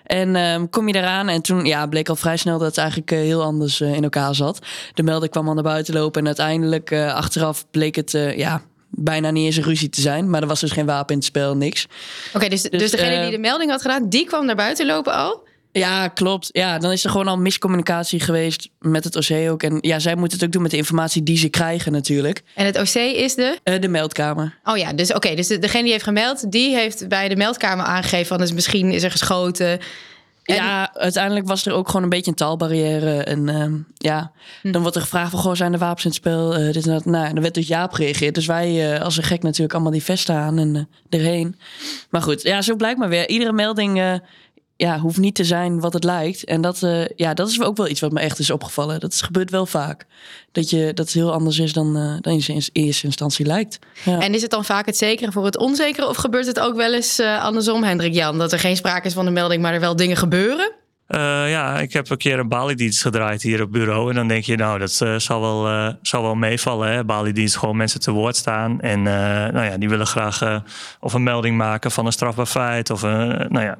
En 0.03 0.35
um, 0.35 0.69
kom 0.69 0.87
je 0.87 0.95
eraan 0.95 1.29
en 1.29 1.41
toen 1.41 1.65
ja, 1.65 1.87
bleek 1.87 2.09
al 2.09 2.15
vrij 2.15 2.37
snel 2.37 2.57
dat 2.57 2.67
het 2.67 2.77
eigenlijk 2.77 3.11
uh, 3.11 3.19
heel 3.19 3.43
anders 3.43 3.81
uh, 3.81 3.93
in 3.93 4.03
elkaar 4.03 4.35
zat. 4.35 4.59
De 4.93 5.03
melder 5.03 5.29
kwam 5.29 5.47
al 5.47 5.53
naar 5.53 5.63
buiten 5.63 5.93
lopen 5.93 6.21
en 6.21 6.27
uiteindelijk 6.27 6.93
achteraf 6.93 7.65
bleek 7.71 7.95
het 7.95 8.11
ja, 8.35 8.61
bijna 8.89 9.31
niet 9.31 9.45
eens 9.45 9.55
een 9.55 9.63
ruzie 9.63 9.89
te 9.89 10.01
zijn. 10.01 10.29
Maar 10.29 10.41
er 10.41 10.47
was 10.47 10.59
dus 10.59 10.71
geen 10.71 10.85
wapen 10.85 11.09
in 11.09 11.17
het 11.17 11.25
spel, 11.25 11.55
niks. 11.55 11.85
Oké, 12.27 12.35
okay, 12.35 12.49
dus, 12.49 12.61
dus, 12.61 12.79
dus 12.79 12.91
degene 12.91 13.21
die 13.21 13.31
de 13.31 13.37
melding 13.37 13.71
had 13.71 13.81
gedaan, 13.81 14.09
die 14.09 14.25
kwam 14.25 14.45
naar 14.45 14.55
buiten 14.55 14.85
lopen 14.85 15.13
al? 15.13 15.49
Ja, 15.71 16.07
klopt. 16.07 16.49
Ja, 16.51 16.77
dan 16.77 16.91
is 16.91 17.03
er 17.03 17.09
gewoon 17.09 17.27
al 17.27 17.37
miscommunicatie 17.37 18.19
geweest 18.19 18.69
met 18.79 19.03
het 19.03 19.15
OC 19.15 19.49
ook. 19.49 19.63
En 19.63 19.77
ja, 19.81 19.99
zij 19.99 20.15
moeten 20.15 20.37
het 20.37 20.47
ook 20.47 20.53
doen 20.53 20.61
met 20.61 20.71
de 20.71 20.77
informatie 20.77 21.23
die 21.23 21.37
ze 21.37 21.49
krijgen 21.49 21.91
natuurlijk. 21.91 22.43
En 22.55 22.65
het 22.65 22.77
OC 22.77 22.95
is 22.95 23.35
de? 23.35 23.59
Uh, 23.63 23.79
de 23.79 23.87
meldkamer. 23.87 24.57
Oh 24.63 24.77
ja, 24.77 24.93
dus 24.93 25.07
oké. 25.07 25.17
Okay, 25.17 25.35
dus 25.35 25.47
degene 25.47 25.83
die 25.83 25.91
heeft 25.91 26.03
gemeld, 26.03 26.51
die 26.51 26.75
heeft 26.75 27.07
bij 27.07 27.29
de 27.29 27.35
meldkamer 27.35 27.85
aangegeven 27.85 28.27
van... 28.27 28.37
Dus 28.37 28.51
misschien 28.51 28.91
is 28.91 29.03
er 29.03 29.11
geschoten... 29.11 29.79
En... 30.43 30.55
Ja, 30.55 30.93
uiteindelijk 30.93 31.47
was 31.47 31.65
er 31.65 31.73
ook 31.73 31.87
gewoon 31.87 32.03
een 32.03 32.09
beetje 32.09 32.31
een 32.31 32.37
taalbarrière. 32.37 33.23
En 33.23 33.47
uh, 33.47 33.65
ja, 33.97 34.31
hm. 34.61 34.71
dan 34.71 34.81
wordt 34.81 34.95
er 34.95 35.01
gevraagd 35.01 35.31
van, 35.31 35.39
goh, 35.39 35.53
zijn 35.53 35.73
er 35.73 35.79
wapens 35.79 36.03
in 36.03 36.09
het 36.09 36.19
spel? 36.19 36.59
Uh, 36.59 36.73
dit 36.73 36.85
en 36.85 36.93
dat. 36.93 37.05
Nou, 37.05 37.33
dan 37.33 37.41
werd 37.41 37.53
dus 37.53 37.67
ja 37.67 37.83
op 37.83 37.93
gereageerd. 37.93 38.35
Dus 38.35 38.45
wij 38.45 38.93
uh, 38.93 39.01
als 39.01 39.17
een 39.17 39.23
gek 39.23 39.43
natuurlijk 39.43 39.73
allemaal 39.73 39.91
die 39.91 40.03
vesten 40.03 40.35
aan 40.35 40.57
en 40.57 40.89
erheen. 41.09 41.59
Maar 42.09 42.21
goed, 42.21 42.41
ja, 42.41 42.61
zo 42.61 42.75
blijkt 42.75 42.99
maar 42.99 43.09
weer. 43.09 43.29
Iedere 43.29 43.53
melding 43.53 44.21
ja, 44.81 44.99
hoeft 44.99 45.17
niet 45.17 45.35
te 45.35 45.43
zijn 45.43 45.79
wat 45.79 45.93
het 45.93 46.03
lijkt. 46.03 46.43
En 46.43 46.61
dat, 46.61 46.81
uh, 46.81 47.05
ja, 47.15 47.33
dat 47.33 47.49
is 47.49 47.61
ook 47.61 47.77
wel 47.77 47.87
iets 47.87 47.99
wat 47.99 48.11
me 48.11 48.19
echt 48.19 48.39
is 48.39 48.49
opgevallen. 48.49 48.99
Dat 48.99 49.13
is, 49.13 49.21
gebeurt 49.21 49.49
wel 49.49 49.65
vaak. 49.65 50.05
Dat, 50.51 50.69
je, 50.69 50.93
dat 50.93 51.05
het 51.05 51.13
heel 51.13 51.33
anders 51.33 51.59
is 51.59 51.73
dan, 51.73 51.97
uh, 51.97 52.13
dan 52.21 52.37
je 52.37 52.53
in 52.53 52.63
eerste 52.71 53.05
instantie 53.05 53.45
lijkt. 53.45 53.79
Ja. 54.03 54.19
En 54.19 54.33
is 54.33 54.41
het 54.41 54.51
dan 54.51 54.65
vaak 54.65 54.85
het 54.85 54.97
zekere 54.97 55.31
voor 55.31 55.45
het 55.45 55.57
onzekere? 55.57 56.07
Of 56.07 56.17
gebeurt 56.17 56.45
het 56.45 56.59
ook 56.59 56.75
wel 56.75 56.93
eens 56.93 57.19
uh, 57.19 57.43
andersom, 57.43 57.83
Hendrik 57.83 58.13
Jan? 58.13 58.37
Dat 58.37 58.51
er 58.51 58.59
geen 58.59 58.75
sprake 58.75 59.07
is 59.07 59.13
van 59.13 59.25
een 59.27 59.33
melding, 59.33 59.61
maar 59.61 59.73
er 59.73 59.79
wel 59.79 59.95
dingen 59.95 60.17
gebeuren? 60.17 60.71
ja, 61.47 61.79
ik 61.79 61.93
heb 61.93 62.09
een 62.09 62.17
keer 62.17 62.39
een 62.39 62.47
baliedienst 62.47 63.01
gedraaid 63.01 63.41
hier 63.41 63.61
op 63.61 63.71
bureau. 63.71 64.09
En 64.09 64.15
dan 64.15 64.27
denk 64.27 64.43
je, 64.43 64.55
nou, 64.55 64.79
dat 64.79 64.91
zal, 65.17 65.41
wel, 65.41 65.93
zal 66.01 66.21
wel 66.21 66.35
meevallen. 66.35 66.91
Hè? 66.91 67.03
Baliedienst, 67.03 67.57
gewoon 67.57 67.77
mensen 67.77 67.99
te 67.99 68.11
woord 68.11 68.35
staan. 68.35 68.81
En 68.81 69.01
nou 69.53 69.63
ja, 69.63 69.77
die 69.77 69.89
willen 69.89 70.07
graag 70.07 70.61
of 70.99 71.13
een 71.13 71.23
melding 71.23 71.57
maken 71.57 71.91
van 71.91 72.05
een 72.05 72.11
strafbaar 72.11 72.45
feit. 72.45 72.89
Of 72.89 73.01
een, 73.01 73.27
nou 73.49 73.65
ja 73.65 73.77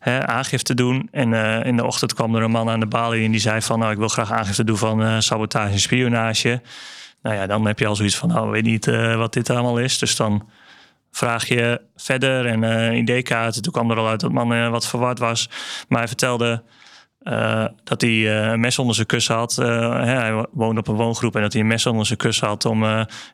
hè, 0.00 0.26
aangifte 0.26 0.74
doen. 0.74 1.08
En 1.10 1.32
uh, 1.32 1.64
in 1.64 1.76
de 1.76 1.84
ochtend 1.84 2.14
kwam 2.14 2.34
er 2.34 2.42
een 2.42 2.50
man 2.50 2.68
aan 2.68 2.80
de 2.80 2.86
balie 2.86 3.24
en 3.24 3.30
die 3.30 3.40
zei 3.40 3.62
van... 3.62 3.78
nou, 3.78 3.92
ik 3.92 3.98
wil 3.98 4.08
graag 4.08 4.32
aangifte 4.32 4.64
doen 4.64 4.76
van 4.76 5.02
uh, 5.02 5.18
sabotage 5.18 5.72
en 5.72 5.80
spionage. 5.80 6.62
Nou 7.22 7.36
ja, 7.36 7.46
dan 7.46 7.66
heb 7.66 7.78
je 7.78 7.86
al 7.86 7.96
zoiets 7.96 8.16
van, 8.16 8.28
nou, 8.28 8.50
weet 8.50 8.64
niet 8.64 8.86
uh, 8.86 9.16
wat 9.16 9.32
dit 9.32 9.50
allemaal 9.50 9.78
is. 9.78 9.98
Dus 9.98 10.16
dan 10.16 10.48
vraag 11.10 11.48
je 11.48 11.80
verder 11.96 12.46
en 12.46 12.62
uh, 12.62 12.96
ID-kaart. 12.96 13.62
Toen 13.62 13.72
kwam 13.72 13.90
er 13.90 13.96
al 13.96 14.08
uit 14.08 14.20
dat 14.20 14.32
man 14.32 14.70
wat 14.70 14.86
verward 14.86 15.18
was. 15.18 15.48
Maar 15.88 15.98
hij 15.98 16.08
vertelde... 16.08 16.62
Dat 17.84 18.00
hij 18.00 18.50
een 18.52 18.60
mes 18.60 18.78
onder 18.78 18.94
zijn 18.94 19.06
kussen 19.06 19.34
had. 19.34 19.56
Uh, 19.60 19.94
hij 20.02 20.46
woonde 20.50 20.80
op 20.80 20.88
een 20.88 20.94
woongroep 20.94 21.36
en 21.36 21.42
dat 21.42 21.52
hij 21.52 21.62
een 21.62 21.68
mes 21.68 21.86
onder 21.86 22.06
zijn 22.06 22.18
kussen 22.18 22.46
had 22.46 22.64
om 22.64 22.84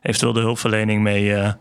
eventueel 0.01 0.33
de 0.33 0.39
hulpverlening 0.39 1.01
mee 1.01 1.53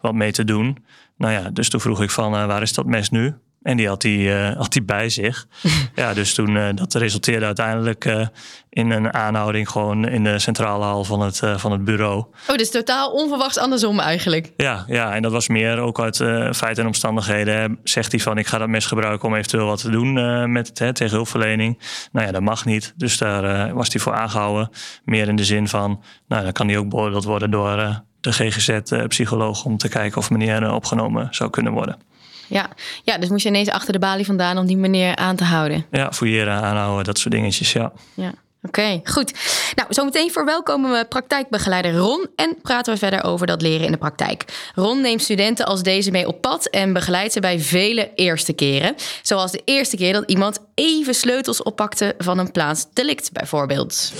wat 0.00 0.14
mee 0.14 0.32
te 0.32 0.44
doen. 0.44 0.84
Nou 1.16 1.32
ja, 1.32 1.50
dus 1.50 1.68
toen 1.68 1.80
vroeg 1.80 2.02
ik 2.02 2.10
van 2.10 2.30
waar 2.30 2.62
is 2.62 2.72
dat 2.72 2.86
mes 2.86 3.10
nu? 3.10 3.34
En 3.62 3.76
die 3.76 3.88
had 3.88 4.02
hij, 4.02 4.12
uh, 4.12 4.56
had 4.56 4.74
hij 4.74 4.84
bij 4.84 5.08
zich. 5.08 5.46
ja, 5.94 6.14
dus 6.14 6.34
toen 6.34 6.56
uh, 6.56 6.68
dat 6.74 6.94
resulteerde 6.94 7.46
uiteindelijk 7.46 8.04
uh, 8.04 8.26
in 8.68 8.90
een 8.90 9.12
aanhouding 9.12 9.68
gewoon 9.68 10.08
in 10.08 10.24
de 10.24 10.38
centrale 10.38 10.84
hal 10.84 11.04
van 11.04 11.20
het, 11.20 11.40
van 11.56 11.72
het 11.72 11.84
bureau. 11.84 12.24
Oh, 12.48 12.56
dus 12.56 12.70
totaal 12.70 13.12
onverwachts 13.12 13.58
andersom 13.58 14.00
eigenlijk. 14.00 14.52
Ja, 14.56 14.84
ja 14.86 15.14
en 15.14 15.22
dat 15.22 15.32
was 15.32 15.48
meer 15.48 15.78
ook 15.78 16.00
uit 16.00 16.16
feiten 16.56 16.76
en 16.76 16.86
omstandigheden. 16.86 17.78
Zegt 17.84 18.12
hij 18.12 18.20
van 18.20 18.38
ik 18.38 18.46
ga 18.46 18.58
dat 18.58 18.68
mes 18.68 18.86
gebruiken 18.86 19.28
om 19.28 19.34
eventueel 19.34 19.66
wat 19.66 19.80
te 19.80 19.90
doen 19.90 20.12
met 20.52 20.68
het, 20.68 20.78
hè, 20.78 20.92
tegen 20.92 21.14
hulpverlening. 21.14 21.78
Nou 22.12 22.26
ja, 22.26 22.32
dat 22.32 22.42
mag 22.42 22.64
niet. 22.64 22.92
Dus 22.96 23.18
daar 23.18 23.74
was 23.74 23.92
hij 23.92 24.00
voor 24.00 24.14
aangehouden. 24.14 24.70
Meer 25.04 25.28
in 25.28 25.36
de 25.36 25.44
zin 25.44 25.68
van, 25.68 26.02
nou 26.28 26.42
dan 26.42 26.52
kan 26.52 26.68
hij 26.68 26.78
ook 26.78 26.88
beoordeeld 26.88 27.24
worden 27.24 27.50
door 27.50 28.02
de 28.20 28.32
GGZ-psycholoog 28.32 29.64
om 29.64 29.76
te 29.76 29.88
kijken 29.88 30.18
of 30.18 30.30
meneer 30.30 30.72
opgenomen 30.72 31.28
zou 31.30 31.50
kunnen 31.50 31.72
worden 31.72 31.96
ja. 32.52 32.70
ja, 33.02 33.18
dus 33.18 33.28
moest 33.28 33.42
je 33.42 33.48
ineens 33.48 33.68
achter 33.68 33.92
de 33.92 33.98
balie 33.98 34.26
vandaan 34.26 34.58
om 34.58 34.66
die 34.66 34.76
meneer 34.76 35.16
aan 35.16 35.36
te 35.36 35.44
houden. 35.44 35.86
Ja, 35.90 36.12
fouilleren, 36.12 36.62
aanhouden, 36.62 37.04
dat 37.04 37.18
soort 37.18 37.34
dingetjes, 37.34 37.72
ja. 37.72 37.92
Ja. 38.14 38.32
Oké, 38.66 39.00
goed. 39.04 39.32
Nou, 39.74 39.88
zometeen 39.94 40.30
verwelkomen 40.30 40.90
we 40.92 41.04
praktijkbegeleider 41.08 41.94
Ron 41.94 42.26
en 42.36 42.56
praten 42.62 42.92
we 42.92 42.98
verder 42.98 43.24
over 43.24 43.46
dat 43.46 43.62
leren 43.62 43.86
in 43.86 43.92
de 43.92 43.98
praktijk. 43.98 44.44
Ron 44.74 45.00
neemt 45.00 45.22
studenten 45.22 45.66
als 45.66 45.82
deze 45.82 46.10
mee 46.10 46.26
op 46.26 46.40
pad 46.40 46.66
en 46.66 46.92
begeleidt 46.92 47.32
ze 47.32 47.40
bij 47.40 47.60
vele 47.60 48.10
eerste 48.14 48.52
keren. 48.52 48.94
Zoals 49.22 49.52
de 49.52 49.62
eerste 49.64 49.96
keer 49.96 50.12
dat 50.12 50.30
iemand 50.30 50.58
even 50.74 51.14
sleutels 51.14 51.62
oppakte 51.62 52.14
van 52.18 52.38
een 52.38 52.52
plaats 52.52 52.86
delict 52.92 53.32
bijvoorbeeld. 53.32 54.12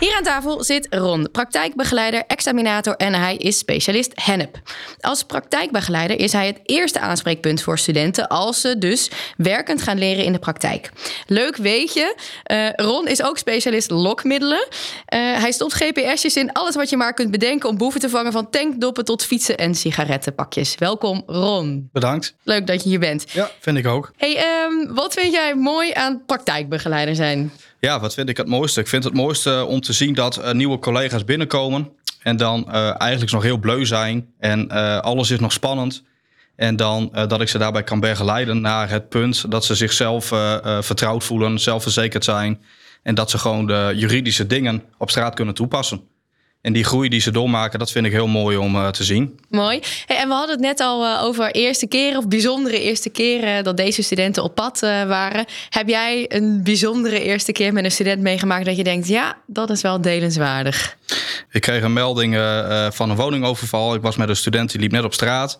Hier 0.00 0.16
aan 0.16 0.22
tafel 0.22 0.64
zit 0.64 0.86
Ron, 0.90 1.28
praktijkbegeleider, 1.32 2.22
examinator 2.26 2.96
en 2.96 3.14
hij 3.14 3.36
is 3.36 3.58
specialist 3.58 4.12
hennep. 4.14 4.60
Als 5.00 5.22
praktijkbegeleider 5.22 6.18
is 6.18 6.32
hij 6.32 6.46
het 6.46 6.60
eerste 6.64 7.00
aanspreekpunt 7.00 7.62
voor 7.62 7.78
studenten 7.78 8.28
als 8.28 8.60
ze 8.60 8.78
dus 8.78 9.10
werkend 9.36 9.82
gaan 9.82 9.98
leren 9.98 10.24
in 10.24 10.32
de 10.32 10.38
praktijk. 10.38 10.90
Leuk 11.26 11.56
weet 11.56 11.94
je, 11.94 12.16
uh, 12.52 12.86
Ron 12.86 13.08
is 13.08 13.22
ook 13.22 13.38
specialist 13.38 13.90
lokmiddelen. 13.90 14.66
Uh, 14.68 15.18
hij 15.18 15.52
stopt 15.52 15.74
GPS'jes 15.74 16.36
in 16.36 16.52
alles 16.52 16.74
wat 16.74 16.90
je 16.90 16.96
maar 16.96 17.14
kunt 17.14 17.30
bedenken 17.30 17.68
om 17.68 17.76
boeven 17.76 18.00
te 18.00 18.08
vangen 18.08 18.32
van 18.32 18.50
tankdoppen 18.50 19.04
tot 19.04 19.24
fietsen 19.24 19.56
en 19.56 19.74
sigarettenpakjes. 19.74 20.74
Welkom 20.74 21.22
Ron. 21.26 21.88
Bedankt. 21.92 22.34
Leuk 22.42 22.66
dat 22.66 22.82
je 22.82 22.88
hier 22.88 23.00
bent. 23.00 23.24
Ja, 23.30 23.50
vind 23.60 23.76
ik 23.76 23.86
ook. 23.86 24.12
Hey, 24.16 24.64
um, 24.64 24.94
wat 24.94 25.14
vind 25.14 25.32
jij 25.32 25.54
mooi 25.54 25.92
aan 25.92 26.22
praktijkbegeleider 26.26 27.14
zijn? 27.14 27.52
Ja, 27.80 28.00
wat 28.00 28.14
vind 28.14 28.28
ik 28.28 28.36
het 28.36 28.46
mooiste? 28.46 28.80
Ik 28.80 28.88
vind 28.88 29.04
het 29.04 29.14
mooiste 29.14 29.64
om 29.64 29.80
te 29.80 29.92
zien 29.92 30.14
dat 30.14 30.38
uh, 30.38 30.52
nieuwe 30.52 30.78
collega's 30.78 31.24
binnenkomen 31.24 31.90
en 32.22 32.36
dan 32.36 32.64
uh, 32.68 33.00
eigenlijk 33.00 33.32
nog 33.32 33.42
heel 33.42 33.58
bleu 33.58 33.86
zijn 33.86 34.32
en 34.38 34.68
uh, 34.72 34.98
alles 34.98 35.30
is 35.30 35.38
nog 35.38 35.52
spannend. 35.52 36.02
En 36.56 36.76
dan 36.76 37.10
dat 37.12 37.40
ik 37.40 37.48
ze 37.48 37.58
daarbij 37.58 37.82
kan 37.82 38.00
begeleiden 38.00 38.60
naar 38.60 38.90
het 38.90 39.08
punt 39.08 39.50
dat 39.50 39.64
ze 39.64 39.74
zichzelf 39.74 40.26
vertrouwd 40.80 41.24
voelen, 41.24 41.58
zelfverzekerd 41.58 42.24
zijn 42.24 42.60
en 43.02 43.14
dat 43.14 43.30
ze 43.30 43.38
gewoon 43.38 43.66
de 43.66 43.92
juridische 43.94 44.46
dingen 44.46 44.82
op 44.96 45.10
straat 45.10 45.34
kunnen 45.34 45.54
toepassen. 45.54 46.00
En 46.60 46.72
die 46.72 46.84
groei 46.84 47.08
die 47.08 47.20
ze 47.20 47.30
doormaken, 47.30 47.78
dat 47.78 47.90
vind 47.90 48.06
ik 48.06 48.12
heel 48.12 48.26
mooi 48.26 48.56
om 48.56 48.74
uh, 48.74 48.88
te 48.88 49.04
zien. 49.04 49.40
Mooi. 49.48 49.80
Hey, 50.06 50.16
en 50.16 50.28
we 50.28 50.34
hadden 50.34 50.54
het 50.54 50.64
net 50.64 50.80
al 50.80 51.04
uh, 51.04 51.24
over 51.24 51.50
eerste 51.50 51.86
keren 51.86 52.18
of 52.18 52.28
bijzondere 52.28 52.80
eerste 52.80 53.10
keren 53.10 53.64
dat 53.64 53.76
deze 53.76 54.02
studenten 54.02 54.42
op 54.42 54.54
pad 54.54 54.82
uh, 54.82 55.04
waren. 55.04 55.44
Heb 55.68 55.88
jij 55.88 56.24
een 56.28 56.62
bijzondere 56.62 57.22
eerste 57.22 57.52
keer 57.52 57.72
met 57.72 57.84
een 57.84 57.90
student 57.90 58.22
meegemaakt 58.22 58.64
dat 58.64 58.76
je 58.76 58.84
denkt, 58.84 59.08
ja, 59.08 59.38
dat 59.46 59.70
is 59.70 59.82
wel 59.82 60.00
delenswaardig? 60.00 60.96
Ik 61.50 61.60
kreeg 61.60 61.82
een 61.82 61.92
melding 61.92 62.34
van 62.90 63.10
een 63.10 63.16
woningoverval. 63.16 63.94
Ik 63.94 64.02
was 64.02 64.16
met 64.16 64.28
een 64.28 64.36
student 64.36 64.70
die 64.70 64.80
liep 64.80 64.92
net 64.92 65.04
op 65.04 65.14
straat. 65.14 65.58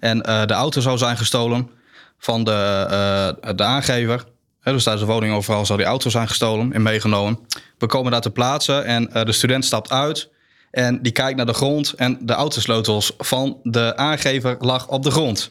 En 0.00 0.18
de 0.18 0.54
auto 0.54 0.80
zou 0.80 0.98
zijn 0.98 1.16
gestolen 1.16 1.70
van 2.18 2.44
de, 2.44 3.36
de 3.56 3.62
aangever. 3.62 4.24
Dus 4.72 4.82
tijdens 4.82 5.06
de 5.06 5.12
woning 5.12 5.34
overal 5.34 5.66
zou 5.66 5.78
die 5.78 5.86
auto 5.86 6.10
zijn 6.10 6.28
gestolen 6.28 6.72
en 6.72 6.82
meegenomen. 6.82 7.38
We 7.78 7.86
komen 7.86 8.12
daar 8.12 8.20
te 8.20 8.30
plaatsen 8.30 8.84
en 8.84 9.10
uh, 9.14 9.24
de 9.24 9.32
student 9.32 9.64
stapt 9.64 9.90
uit. 9.90 10.28
En 10.70 11.02
die 11.02 11.12
kijkt 11.12 11.36
naar 11.36 11.46
de 11.46 11.52
grond 11.54 11.92
en 11.92 12.18
de 12.20 12.32
autosleutels 12.32 13.12
van 13.18 13.58
de 13.62 13.96
aangever 13.96 14.56
lag 14.60 14.88
op 14.88 15.02
de 15.02 15.10
grond. 15.10 15.50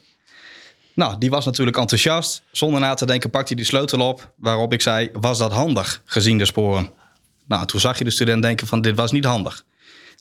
Nou, 0.93 1.17
die 1.17 1.29
was 1.29 1.45
natuurlijk 1.45 1.77
enthousiast. 1.77 2.41
Zonder 2.51 2.79
na 2.79 2.93
te 2.93 3.05
denken 3.05 3.29
pakt 3.29 3.47
hij 3.47 3.57
die 3.57 3.65
sleutel 3.65 4.07
op. 4.07 4.33
Waarop 4.35 4.73
ik 4.73 4.81
zei, 4.81 5.09
was 5.13 5.37
dat 5.37 5.51
handig 5.51 6.01
gezien 6.05 6.37
de 6.37 6.45
sporen? 6.45 6.89
Nou, 7.47 7.65
toen 7.65 7.79
zag 7.79 7.97
je 7.97 8.03
de 8.03 8.09
student 8.09 8.41
denken 8.41 8.67
van 8.67 8.81
dit 8.81 8.95
was 8.95 9.11
niet 9.11 9.25
handig. 9.25 9.63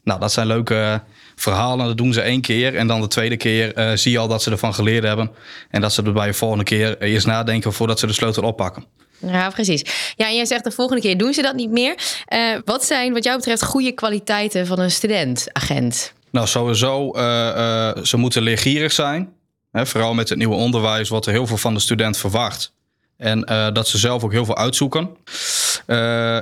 Nou, 0.04 0.20
dat 0.20 0.32
zijn 0.32 0.46
leuke 0.46 1.02
verhalen. 1.42 1.86
Dat 1.86 1.96
doen 1.96 2.12
ze 2.12 2.20
één 2.20 2.40
keer. 2.40 2.76
En 2.76 2.86
dan 2.86 3.00
de 3.00 3.08
tweede 3.08 3.36
keer 3.36 3.78
uh, 3.78 3.90
zie 3.94 4.12
je 4.12 4.18
al 4.18 4.28
dat 4.28 4.42
ze 4.42 4.50
ervan 4.50 4.74
geleerd 4.74 5.04
hebben. 5.04 5.30
En 5.70 5.80
dat 5.80 5.92
ze 5.92 6.02
er 6.02 6.12
bij 6.12 6.26
de 6.26 6.32
volgende 6.32 6.64
keer 6.64 7.00
eerst 7.00 7.26
nadenken 7.26 7.72
voordat 7.72 7.98
ze 7.98 8.06
de 8.06 8.12
sleutel 8.12 8.42
oppakken. 8.42 8.84
Ja, 9.18 9.50
precies. 9.50 9.84
Ja, 10.16 10.26
en 10.26 10.34
jij 10.34 10.44
zegt 10.44 10.64
de 10.64 10.70
volgende 10.70 11.02
keer 11.02 11.18
doen 11.18 11.32
ze 11.32 11.42
dat 11.42 11.54
niet 11.54 11.70
meer. 11.70 11.94
Uh, 12.28 12.58
wat 12.64 12.84
zijn 12.84 13.12
wat 13.12 13.24
jou 13.24 13.36
betreft 13.36 13.64
goede 13.64 13.92
kwaliteiten 13.92 14.66
van 14.66 14.78
een 14.78 14.90
student-agent? 14.90 16.12
Nou, 16.30 16.46
sowieso, 16.46 17.16
uh, 17.16 17.96
ze 18.02 18.16
moeten 18.16 18.42
leergierig 18.42 18.92
zijn. 18.92 19.32
Hè, 19.72 19.86
vooral 19.86 20.14
met 20.14 20.28
het 20.28 20.38
nieuwe 20.38 20.54
onderwijs, 20.54 21.08
wat 21.08 21.26
er 21.26 21.32
heel 21.32 21.46
veel 21.46 21.56
van 21.56 21.74
de 21.74 21.80
student 21.80 22.16
verwacht. 22.16 22.72
En 23.16 23.40
dat 23.72 23.88
ze 23.88 23.98
zelf 23.98 24.24
ook 24.24 24.32
heel 24.32 24.44
veel 24.44 24.56
uitzoeken. 24.56 25.10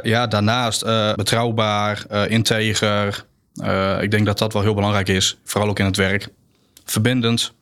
ja, 0.02 0.26
daarnaast 0.26 0.84
betrouwbaar, 1.16 2.04
integer, 2.28 3.24
uh, 3.62 4.02
ik 4.02 4.10
denk 4.10 4.26
dat 4.26 4.38
dat 4.38 4.52
wel 4.52 4.62
heel 4.62 4.74
belangrijk 4.74 5.08
is, 5.08 5.38
vooral 5.44 5.70
ook 5.70 5.78
in 5.78 5.84
het 5.84 5.96
werk. 5.96 6.28
Verbindend, 6.84 7.52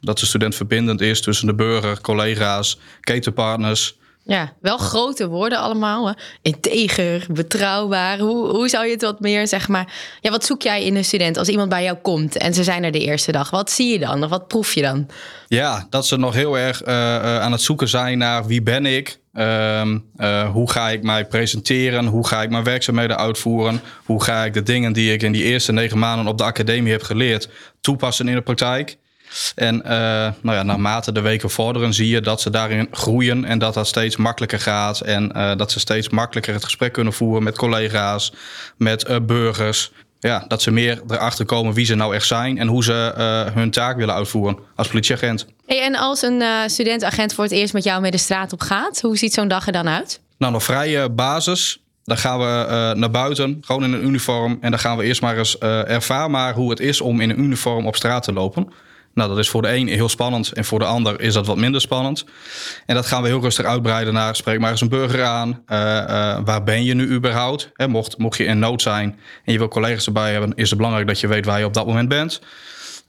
dat 0.00 0.18
de 0.18 0.26
student 0.26 0.54
verbindend 0.54 1.00
is 1.00 1.20
tussen 1.20 1.46
de 1.46 1.54
burger, 1.54 2.00
collega's, 2.00 2.78
ketenpartners. 3.00 3.98
Ja, 4.28 4.52
wel 4.60 4.78
grote 4.78 5.28
woorden 5.28 5.58
allemaal. 5.58 6.08
Hè? 6.08 6.12
Integer, 6.42 7.26
betrouwbaar. 7.30 8.18
Hoe, 8.18 8.48
hoe 8.48 8.68
zou 8.68 8.86
je 8.86 8.92
het 8.92 9.02
wat 9.02 9.20
meer, 9.20 9.46
zeg 9.46 9.68
maar... 9.68 9.92
Ja, 10.20 10.30
wat 10.30 10.44
zoek 10.44 10.62
jij 10.62 10.84
in 10.84 10.96
een 10.96 11.04
student 11.04 11.36
als 11.36 11.48
iemand 11.48 11.68
bij 11.68 11.82
jou 11.82 11.96
komt 11.96 12.36
en 12.36 12.54
ze 12.54 12.64
zijn 12.64 12.84
er 12.84 12.92
de 12.92 13.00
eerste 13.00 13.32
dag? 13.32 13.50
Wat 13.50 13.70
zie 13.70 13.92
je 13.92 13.98
dan? 13.98 14.24
Of 14.24 14.30
wat 14.30 14.48
proef 14.48 14.74
je 14.74 14.82
dan? 14.82 15.06
Ja, 15.46 15.86
dat 15.90 16.06
ze 16.06 16.16
nog 16.16 16.34
heel 16.34 16.58
erg 16.58 16.86
uh, 16.86 16.94
uh, 16.94 17.40
aan 17.40 17.52
het 17.52 17.62
zoeken 17.62 17.88
zijn 17.88 18.18
naar 18.18 18.46
wie 18.46 18.62
ben 18.62 18.86
ik? 18.86 19.18
Um, 19.32 20.04
uh, 20.16 20.50
hoe 20.50 20.70
ga 20.70 20.88
ik 20.88 21.02
mij 21.02 21.26
presenteren? 21.26 22.06
Hoe 22.06 22.26
ga 22.26 22.42
ik 22.42 22.50
mijn 22.50 22.64
werkzaamheden 22.64 23.18
uitvoeren? 23.18 23.80
Hoe 24.04 24.22
ga 24.22 24.44
ik 24.44 24.54
de 24.54 24.62
dingen 24.62 24.92
die 24.92 25.12
ik 25.12 25.22
in 25.22 25.32
die 25.32 25.44
eerste 25.44 25.72
negen 25.72 25.98
maanden 25.98 26.26
op 26.26 26.38
de 26.38 26.44
academie 26.44 26.92
heb 26.92 27.02
geleerd 27.02 27.48
toepassen 27.80 28.28
in 28.28 28.34
de 28.34 28.42
praktijk? 28.42 28.98
En 29.54 29.74
uh, 29.74 29.90
nou 30.42 30.56
ja, 30.56 30.62
naarmate 30.62 31.12
de 31.12 31.20
weken 31.20 31.50
vorderen 31.50 31.94
zie 31.94 32.08
je 32.08 32.20
dat 32.20 32.40
ze 32.40 32.50
daarin 32.50 32.88
groeien 32.90 33.44
en 33.44 33.58
dat 33.58 33.74
dat 33.74 33.86
steeds 33.86 34.16
makkelijker 34.16 34.60
gaat. 34.60 35.00
En 35.00 35.32
uh, 35.36 35.56
dat 35.56 35.72
ze 35.72 35.78
steeds 35.78 36.08
makkelijker 36.08 36.54
het 36.54 36.64
gesprek 36.64 36.92
kunnen 36.92 37.12
voeren 37.12 37.42
met 37.42 37.56
collega's, 37.56 38.32
met 38.76 39.08
uh, 39.08 39.16
burgers. 39.22 39.90
Ja, 40.20 40.44
dat 40.48 40.62
ze 40.62 40.70
meer 40.70 41.02
erachter 41.08 41.44
komen 41.44 41.72
wie 41.72 41.86
ze 41.86 41.94
nou 41.94 42.14
echt 42.14 42.26
zijn 42.26 42.58
en 42.58 42.66
hoe 42.66 42.84
ze 42.84 43.12
hun 43.54 43.70
taak 43.70 43.96
willen 43.96 44.14
uitvoeren 44.14 44.58
als 44.74 44.88
politieagent. 44.88 45.46
Hey, 45.66 45.82
en 45.82 45.96
als 45.96 46.22
een 46.22 46.42
studentagent 46.66 47.34
voor 47.34 47.44
het 47.44 47.52
eerst 47.52 47.72
met 47.72 47.84
jou 47.84 48.00
mee 48.00 48.10
de 48.10 48.18
straat 48.18 48.52
op 48.52 48.60
gaat, 48.60 49.00
hoe 49.00 49.16
ziet 49.16 49.34
zo'n 49.34 49.48
dag 49.48 49.66
er 49.66 49.72
dan 49.72 49.88
uit? 49.88 50.20
Nou, 50.38 50.52
nog 50.52 50.62
vrije 50.62 51.10
basis. 51.10 51.80
Dan 52.08 52.18
gaan 52.18 52.38
we 52.38 52.44
uh, 52.44 53.00
naar 53.00 53.10
buiten, 53.10 53.58
gewoon 53.60 53.84
in 53.84 53.92
een 53.92 54.04
uniform. 54.04 54.58
En 54.60 54.70
dan 54.70 54.80
gaan 54.80 54.96
we 54.96 55.04
eerst 55.04 55.20
maar 55.20 55.38
eens 55.38 55.56
uh, 55.60 55.88
ervaren 55.90 56.30
maar 56.30 56.54
hoe 56.54 56.70
het 56.70 56.80
is 56.80 57.00
om 57.00 57.20
in 57.20 57.30
een 57.30 57.40
uniform 57.40 57.86
op 57.86 57.96
straat 57.96 58.22
te 58.22 58.32
lopen. 58.32 58.72
Nou, 59.14 59.30
dat 59.30 59.38
is 59.38 59.48
voor 59.48 59.62
de 59.62 59.74
een 59.74 59.88
heel 59.88 60.08
spannend 60.08 60.52
en 60.52 60.64
voor 60.64 60.78
de 60.78 60.84
ander 60.84 61.20
is 61.20 61.34
dat 61.34 61.46
wat 61.46 61.56
minder 61.56 61.80
spannend. 61.80 62.24
En 62.86 62.94
dat 62.94 63.06
gaan 63.06 63.22
we 63.22 63.28
heel 63.28 63.40
rustig 63.40 63.64
uitbreiden 63.64 64.14
naar 64.14 64.36
spreek 64.36 64.58
maar 64.58 64.70
eens 64.70 64.80
een 64.80 64.88
burger 64.88 65.24
aan. 65.24 65.48
Uh, 65.48 65.78
uh, 65.78 66.38
waar 66.44 66.62
ben 66.64 66.84
je 66.84 66.94
nu 66.94 67.10
überhaupt? 67.10 67.70
Mocht, 67.86 68.18
mocht 68.18 68.38
je 68.38 68.44
in 68.44 68.58
nood 68.58 68.82
zijn 68.82 69.18
en 69.44 69.52
je 69.52 69.58
wil 69.58 69.68
collega's 69.68 70.06
erbij 70.06 70.32
hebben, 70.32 70.52
is 70.54 70.68
het 70.68 70.78
belangrijk 70.78 71.08
dat 71.08 71.20
je 71.20 71.26
weet 71.26 71.44
waar 71.44 71.58
je 71.58 71.64
op 71.64 71.74
dat 71.74 71.86
moment 71.86 72.08
bent. 72.08 72.40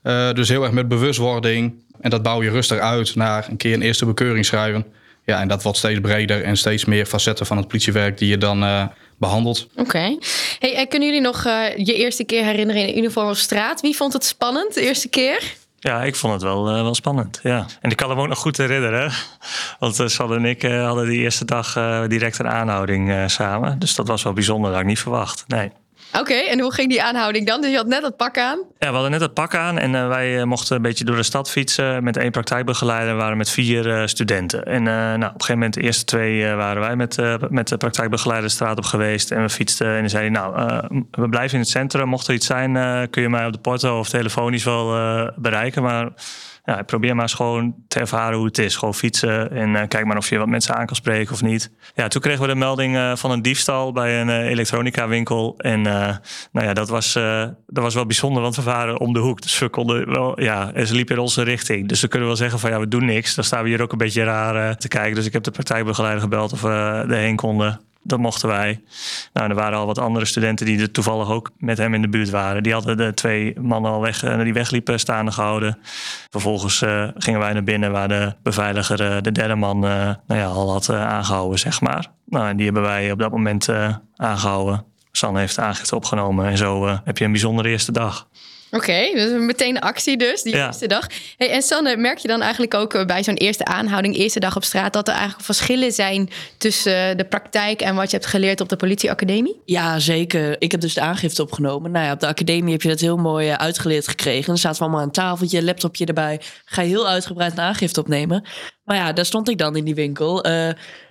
Uh, 0.02 0.32
dus 0.32 0.48
heel 0.48 0.62
erg 0.62 0.72
met 0.72 0.88
bewustwording. 0.88 1.82
En 2.00 2.10
dat 2.10 2.22
bouw 2.22 2.42
je 2.42 2.50
rustig 2.50 2.78
uit 2.78 3.14
naar 3.14 3.46
een 3.48 3.56
keer 3.56 3.74
een 3.74 3.82
eerste 3.82 4.06
bekeuring 4.06 4.46
schrijven. 4.46 4.86
Ja, 5.24 5.40
en 5.40 5.48
dat 5.48 5.62
wordt 5.62 5.78
steeds 5.78 6.00
breder 6.00 6.42
en 6.42 6.56
steeds 6.56 6.84
meer 6.84 7.06
facetten 7.06 7.46
van 7.46 7.56
het 7.56 7.68
politiewerk 7.68 8.18
die 8.18 8.28
je 8.28 8.38
dan 8.38 8.90
behandelt. 9.18 9.66
Oké. 9.76 10.16
Hey, 10.58 10.86
kunnen 10.86 11.08
jullie 11.08 11.24
nog 11.24 11.44
je 11.76 11.94
eerste 11.94 12.24
keer 12.24 12.44
herinneren 12.44 12.82
in 12.82 12.88
een 12.88 12.98
uniform 12.98 13.28
op 13.28 13.36
straat? 13.36 13.80
Wie 13.80 13.96
vond 13.96 14.12
het 14.12 14.24
spannend 14.24 14.74
de 14.74 14.80
eerste 14.80 15.08
keer? 15.08 15.54
Ja, 15.82 16.02
ik 16.02 16.16
vond 16.16 16.32
het 16.32 16.42
wel, 16.42 16.76
uh, 16.76 16.82
wel 16.82 16.94
spannend. 16.94 17.40
Ja. 17.42 17.66
En 17.80 17.90
ik 17.90 17.96
kan 17.96 18.10
hem 18.10 18.18
ook 18.18 18.28
nog 18.28 18.38
goed 18.38 18.56
herinneren. 18.56 19.12
Want 19.78 20.00
uh, 20.00 20.06
Sal 20.06 20.34
en 20.34 20.44
ik 20.44 20.62
uh, 20.62 20.86
hadden 20.86 21.08
die 21.08 21.20
eerste 21.20 21.44
dag 21.44 21.72
direct 22.08 22.38
een 22.38 22.48
aanhouding 22.48 23.30
samen. 23.30 23.78
Dus 23.78 23.94
dat 23.94 24.08
was 24.08 24.22
wel 24.22 24.32
bijzonder, 24.32 24.64
dat 24.64 24.72
had 24.72 24.82
ik 24.82 24.88
niet 24.88 25.00
verwacht. 25.00 25.44
Nee. 25.46 25.72
Oké, 26.18 26.34
en 26.34 26.60
hoe 26.60 26.72
ging 26.72 26.88
die 26.88 27.02
aanhouding 27.02 27.46
dan? 27.46 27.60
Dus 27.60 27.70
je 27.70 27.76
had 27.76 27.86
net 27.86 28.02
het 28.02 28.16
pak 28.16 28.38
aan? 28.38 28.58
Ja, 28.78 28.88
we 28.88 28.92
hadden 28.92 29.10
net 29.10 29.20
het 29.20 29.34
pak 29.34 29.54
aan 29.54 29.78
en 29.78 29.92
uh, 29.92 30.08
wij 30.08 30.44
mochten 30.44 30.76
een 30.76 30.82
beetje 30.82 31.04
door 31.04 31.16
de 31.16 31.22
stad 31.22 31.50
fietsen 31.50 32.04
met 32.04 32.16
één 32.16 32.30
praktijkbegeleider. 32.30 33.14
We 33.14 33.20
waren 33.20 33.36
met 33.36 33.50
vier 33.50 33.86
uh, 33.86 34.06
studenten. 34.06 34.64
En 34.64 34.82
nou, 34.82 35.14
op 35.16 35.22
een 35.22 35.30
gegeven 35.30 35.54
moment, 35.54 35.74
de 35.74 35.80
eerste 35.80 36.04
twee 36.04 36.54
waren 36.54 36.82
wij 36.82 36.96
met, 36.96 37.16
met 37.48 37.68
de 37.68 37.76
praktijkbegeleider 37.76 38.48
de 38.48 38.54
straat 38.54 38.78
op 38.78 38.84
geweest. 38.84 39.30
En 39.30 39.42
we 39.42 39.48
fietsten 39.48 39.86
en 39.94 40.00
dan 40.00 40.10
zei 40.10 40.22
hij, 40.22 40.32
nou, 40.32 40.54
we 41.10 41.28
blijven 41.28 41.54
in 41.54 41.60
het 41.60 41.70
centrum. 41.70 42.08
Mocht 42.08 42.28
er 42.28 42.34
iets 42.34 42.46
zijn, 42.46 42.72
kun 43.10 43.22
je 43.22 43.28
mij 43.28 43.46
op 43.46 43.52
de 43.52 43.58
porto 43.58 43.98
of 43.98 44.08
telefonisch 44.08 44.64
wel 44.64 44.86
bereiken. 45.36 45.82
Maar 45.82 46.08
ja, 46.70 46.82
probeer 46.82 47.14
maar 47.14 47.22
eens 47.22 47.34
gewoon 47.34 47.74
te 47.88 47.98
ervaren 47.98 48.36
hoe 48.36 48.46
het 48.46 48.58
is. 48.58 48.76
Gewoon 48.76 48.94
fietsen 48.94 49.50
en 49.50 49.68
uh, 49.68 49.82
kijk 49.88 50.04
maar 50.04 50.16
of 50.16 50.28
je 50.28 50.38
wat 50.38 50.48
mensen 50.48 50.74
aan 50.74 50.86
kan 50.86 50.96
spreken 50.96 51.32
of 51.34 51.42
niet. 51.42 51.70
Ja, 51.94 52.08
toen 52.08 52.20
kregen 52.20 52.40
we 52.40 52.46
de 52.46 52.54
melding 52.54 52.96
uh, 52.96 53.16
van 53.16 53.30
een 53.30 53.42
diefstal 53.42 53.92
bij 53.92 54.20
een 54.20 54.28
uh, 54.28 54.50
elektronica 54.50 55.08
winkel. 55.08 55.54
En 55.58 55.82
nou 55.82 56.66
ja, 56.66 56.72
dat 56.72 56.88
was, 56.88 57.12
dat 57.66 57.82
was 57.84 57.94
wel 57.94 58.06
bijzonder, 58.06 58.42
want 58.42 58.56
we 58.56 58.62
waren 58.62 59.00
om 59.00 59.12
de 59.12 59.18
hoek. 59.18 59.42
Dus 59.42 59.58
we 59.58 59.68
konden 59.68 60.10
wel, 60.10 60.40
ja, 60.40 60.72
en 60.72 60.86
ze 60.86 60.94
liepen 60.94 61.14
in 61.14 61.20
onze 61.20 61.42
richting. 61.42 61.88
Dus 61.88 62.00
we 62.00 62.08
kunnen 62.08 62.28
wel 62.28 62.36
zeggen 62.36 62.58
van 62.58 62.70
ja, 62.70 62.80
we 62.80 62.88
doen 62.88 63.04
niks. 63.04 63.34
Dan 63.34 63.44
staan 63.44 63.62
we 63.62 63.68
hier 63.68 63.82
ook 63.82 63.92
een 63.92 63.98
beetje 63.98 64.24
raar 64.24 64.76
te 64.76 64.88
kijken. 64.88 65.14
Dus 65.14 65.26
ik 65.26 65.32
heb 65.32 65.42
de 65.42 65.50
partijbegeleider 65.50 66.22
gebeld 66.22 66.52
of 66.52 66.60
we 66.60 67.04
erheen 67.08 67.36
konden. 67.36 67.80
Dat 68.02 68.18
mochten 68.18 68.48
wij. 68.48 68.82
Nou, 69.32 69.48
er 69.48 69.54
waren 69.54 69.78
al 69.78 69.86
wat 69.86 69.98
andere 69.98 70.24
studenten 70.24 70.66
die 70.66 70.80
er 70.80 70.90
toevallig 70.90 71.30
ook 71.30 71.50
met 71.56 71.78
hem 71.78 71.94
in 71.94 72.02
de 72.02 72.08
buurt 72.08 72.30
waren. 72.30 72.62
Die 72.62 72.72
hadden 72.72 72.96
de 72.96 73.14
twee 73.14 73.60
mannen 73.60 73.90
al 73.90 74.00
weg, 74.00 74.20
die 74.20 74.52
wegliepen 74.52 75.00
staande 75.00 75.32
gehouden. 75.32 75.78
Vervolgens 76.30 76.82
uh, 76.82 77.08
gingen 77.14 77.40
wij 77.40 77.52
naar 77.52 77.64
binnen 77.64 77.92
waar 77.92 78.08
de 78.08 78.34
beveiliger 78.42 79.00
uh, 79.00 79.22
de 79.22 79.32
derde 79.32 79.54
man 79.54 79.78
nou 79.78 80.16
ja, 80.26 80.46
al 80.46 80.72
had 80.72 80.90
aangehouden, 80.90 81.58
zeg 81.58 81.80
maar. 81.80 82.06
Nou, 82.26 82.48
en 82.48 82.56
die 82.56 82.64
hebben 82.64 82.82
wij 82.82 83.12
op 83.12 83.18
dat 83.18 83.30
moment 83.30 83.68
aangehouden. 84.16 84.84
San 85.12 85.36
heeft 85.36 85.58
aangifte 85.58 85.96
opgenomen 85.96 86.46
en 86.46 86.56
zo 86.56 86.98
heb 87.04 87.18
je 87.18 87.24
een 87.24 87.32
bijzondere 87.32 87.68
eerste 87.68 87.92
dag. 87.92 88.28
Oké, 88.70 89.10
dus 89.14 89.30
meteen 89.40 89.78
actie 89.80 90.16
dus, 90.16 90.42
die 90.42 90.54
Ja. 90.54 90.66
eerste 90.66 90.86
dag. 90.86 91.06
Hey, 91.36 91.50
en 91.50 91.62
Sanne, 91.62 91.96
merk 91.96 92.18
je 92.18 92.28
dan 92.28 92.40
eigenlijk 92.40 92.74
ook 92.74 92.94
eh, 92.94 93.04
bij 93.04 93.22
zo'n 93.24 93.34
eerste 93.34 93.64
aanhouding, 93.64 94.16
eerste 94.16 94.40
dag 94.40 94.56
op 94.56 94.64
straat, 94.64 94.92
dat 94.92 95.08
er 95.08 95.14
eigenlijk 95.14 95.44
verschillen 95.44 95.92
zijn 95.92 96.30
tussen 96.58 97.16
de 97.16 97.24
praktijk 97.24 97.80
en 97.80 97.94
wat 97.94 98.10
je 98.10 98.16
hebt 98.16 98.28
geleerd 98.28 98.60
op 98.60 98.68
de 98.68 98.76
politieacademie? 98.76 99.60
Ja, 99.64 99.98
zeker. 99.98 100.56
Ik 100.58 100.70
heb 100.70 100.80
dus 100.80 100.94
de 100.94 101.00
aangifte 101.00 101.42
opgenomen. 101.42 101.90
Nou 101.90 102.04
ja, 102.06 102.12
op 102.12 102.20
de 102.20 102.26
academie 102.26 102.72
heb 102.72 102.82
je 102.82 102.88
dat 102.88 103.00
heel 103.00 103.16
mooi 103.16 103.48
eh, 103.48 103.54
uitgeleerd 103.54 104.08
gekregen. 104.08 104.46
Dan 104.46 104.58
zaten 104.58 104.78
we 104.78 104.82
allemaal 104.84 105.00
aan 105.00 105.06
een 105.06 105.12
tafeltje, 105.12 105.62
laptopje 105.64 106.04
erbij. 106.06 106.40
Ga 106.64 106.82
je 106.82 106.88
heel 106.88 107.08
uitgebreid 107.08 107.52
een 107.52 107.60
aangifte 107.60 108.00
opnemen. 108.00 108.44
Maar 108.90 108.98
ja, 108.98 109.12
daar 109.12 109.24
stond 109.24 109.48
ik 109.48 109.58
dan 109.58 109.76
in 109.76 109.84
die 109.84 109.94
winkel. 109.94 110.44
Eh, 110.44 110.68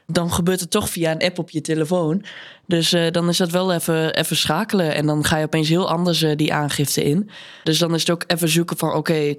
dan 0.07 0.31
gebeurt 0.31 0.59
het 0.59 0.71
toch 0.71 0.89
via 0.89 1.11
een 1.11 1.21
app 1.21 1.39
op 1.39 1.49
je 1.49 1.61
telefoon. 1.61 2.23
Dus 2.65 2.93
eh, 2.93 3.11
dan 3.11 3.29
is 3.29 3.37
dat 3.37 3.49
wel 3.49 3.73
even, 3.73 4.15
even 4.15 4.35
schakelen. 4.35 4.95
En 4.95 5.05
dan 5.05 5.23
ga 5.23 5.37
je 5.37 5.45
opeens 5.45 5.69
heel 5.69 5.89
anders 5.89 6.21
eh, 6.21 6.35
die 6.35 6.53
aangifte 6.53 7.03
in. 7.03 7.29
Dus 7.63 7.77
dan 7.77 7.93
is 7.93 7.99
het 7.99 8.09
ook 8.09 8.23
even 8.27 8.49
zoeken 8.49 8.77
van... 8.77 8.93
oké, 8.93 9.35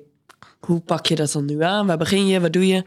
hoe 0.60 0.80
pak 0.80 1.06
je 1.06 1.14
dat 1.14 1.32
dan 1.32 1.44
nu 1.44 1.62
aan? 1.62 1.86
Waar 1.86 1.96
begin 1.96 2.26
je? 2.26 2.40
Wat 2.40 2.52
doe 2.52 2.66
je? 2.66 2.84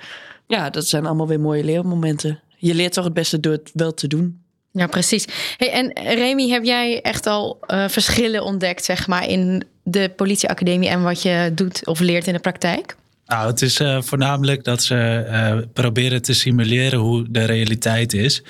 Ja, 0.47 0.69
dat 0.69 0.87
zijn 0.87 1.05
allemaal 1.05 1.27
weer 1.27 1.39
mooie 1.39 1.63
leermomenten. 1.63 2.39
Je 2.57 2.73
leert 2.73 2.93
toch 2.93 3.03
het 3.03 3.13
beste 3.13 3.39
door 3.39 3.51
het 3.53 3.71
wel 3.73 3.93
te 3.93 4.07
doen. 4.07 4.41
Ja, 4.71 4.87
precies. 4.87 5.25
Hey, 5.57 5.71
en 5.71 6.15
Remy, 6.15 6.49
heb 6.49 6.63
jij 6.63 7.01
echt 7.01 7.25
al 7.25 7.57
verschillen 7.67 8.43
ontdekt, 8.43 8.85
zeg 8.85 9.07
maar, 9.07 9.27
in 9.27 9.63
de 9.83 10.09
politieacademie 10.15 10.89
en 10.89 11.03
wat 11.03 11.21
je 11.21 11.51
doet 11.55 11.87
of 11.87 11.99
leert 11.99 12.27
in 12.27 12.33
de 12.33 12.39
praktijk? 12.39 12.95
Nou, 13.25 13.47
het 13.47 13.61
is 13.61 13.79
eh, 13.79 14.01
voornamelijk 14.01 14.63
dat 14.63 14.83
ze 14.83 14.95
eh, 14.95 15.57
proberen 15.73 16.21
te 16.21 16.33
simuleren 16.33 16.99
hoe 16.99 17.25
de 17.29 17.43
realiteit 17.43 18.13
is. 18.13 18.43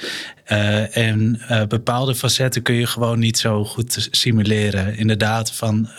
Eh, 0.43 0.97
en 0.97 1.41
bepaalde 1.67 2.15
facetten 2.15 2.61
kun 2.61 2.75
je 2.75 2.87
gewoon 2.87 3.19
niet 3.19 3.37
zo 3.37 3.65
goed 3.65 4.07
simuleren. 4.11 4.97
Inderdaad, 4.97 5.51
van 5.51 5.89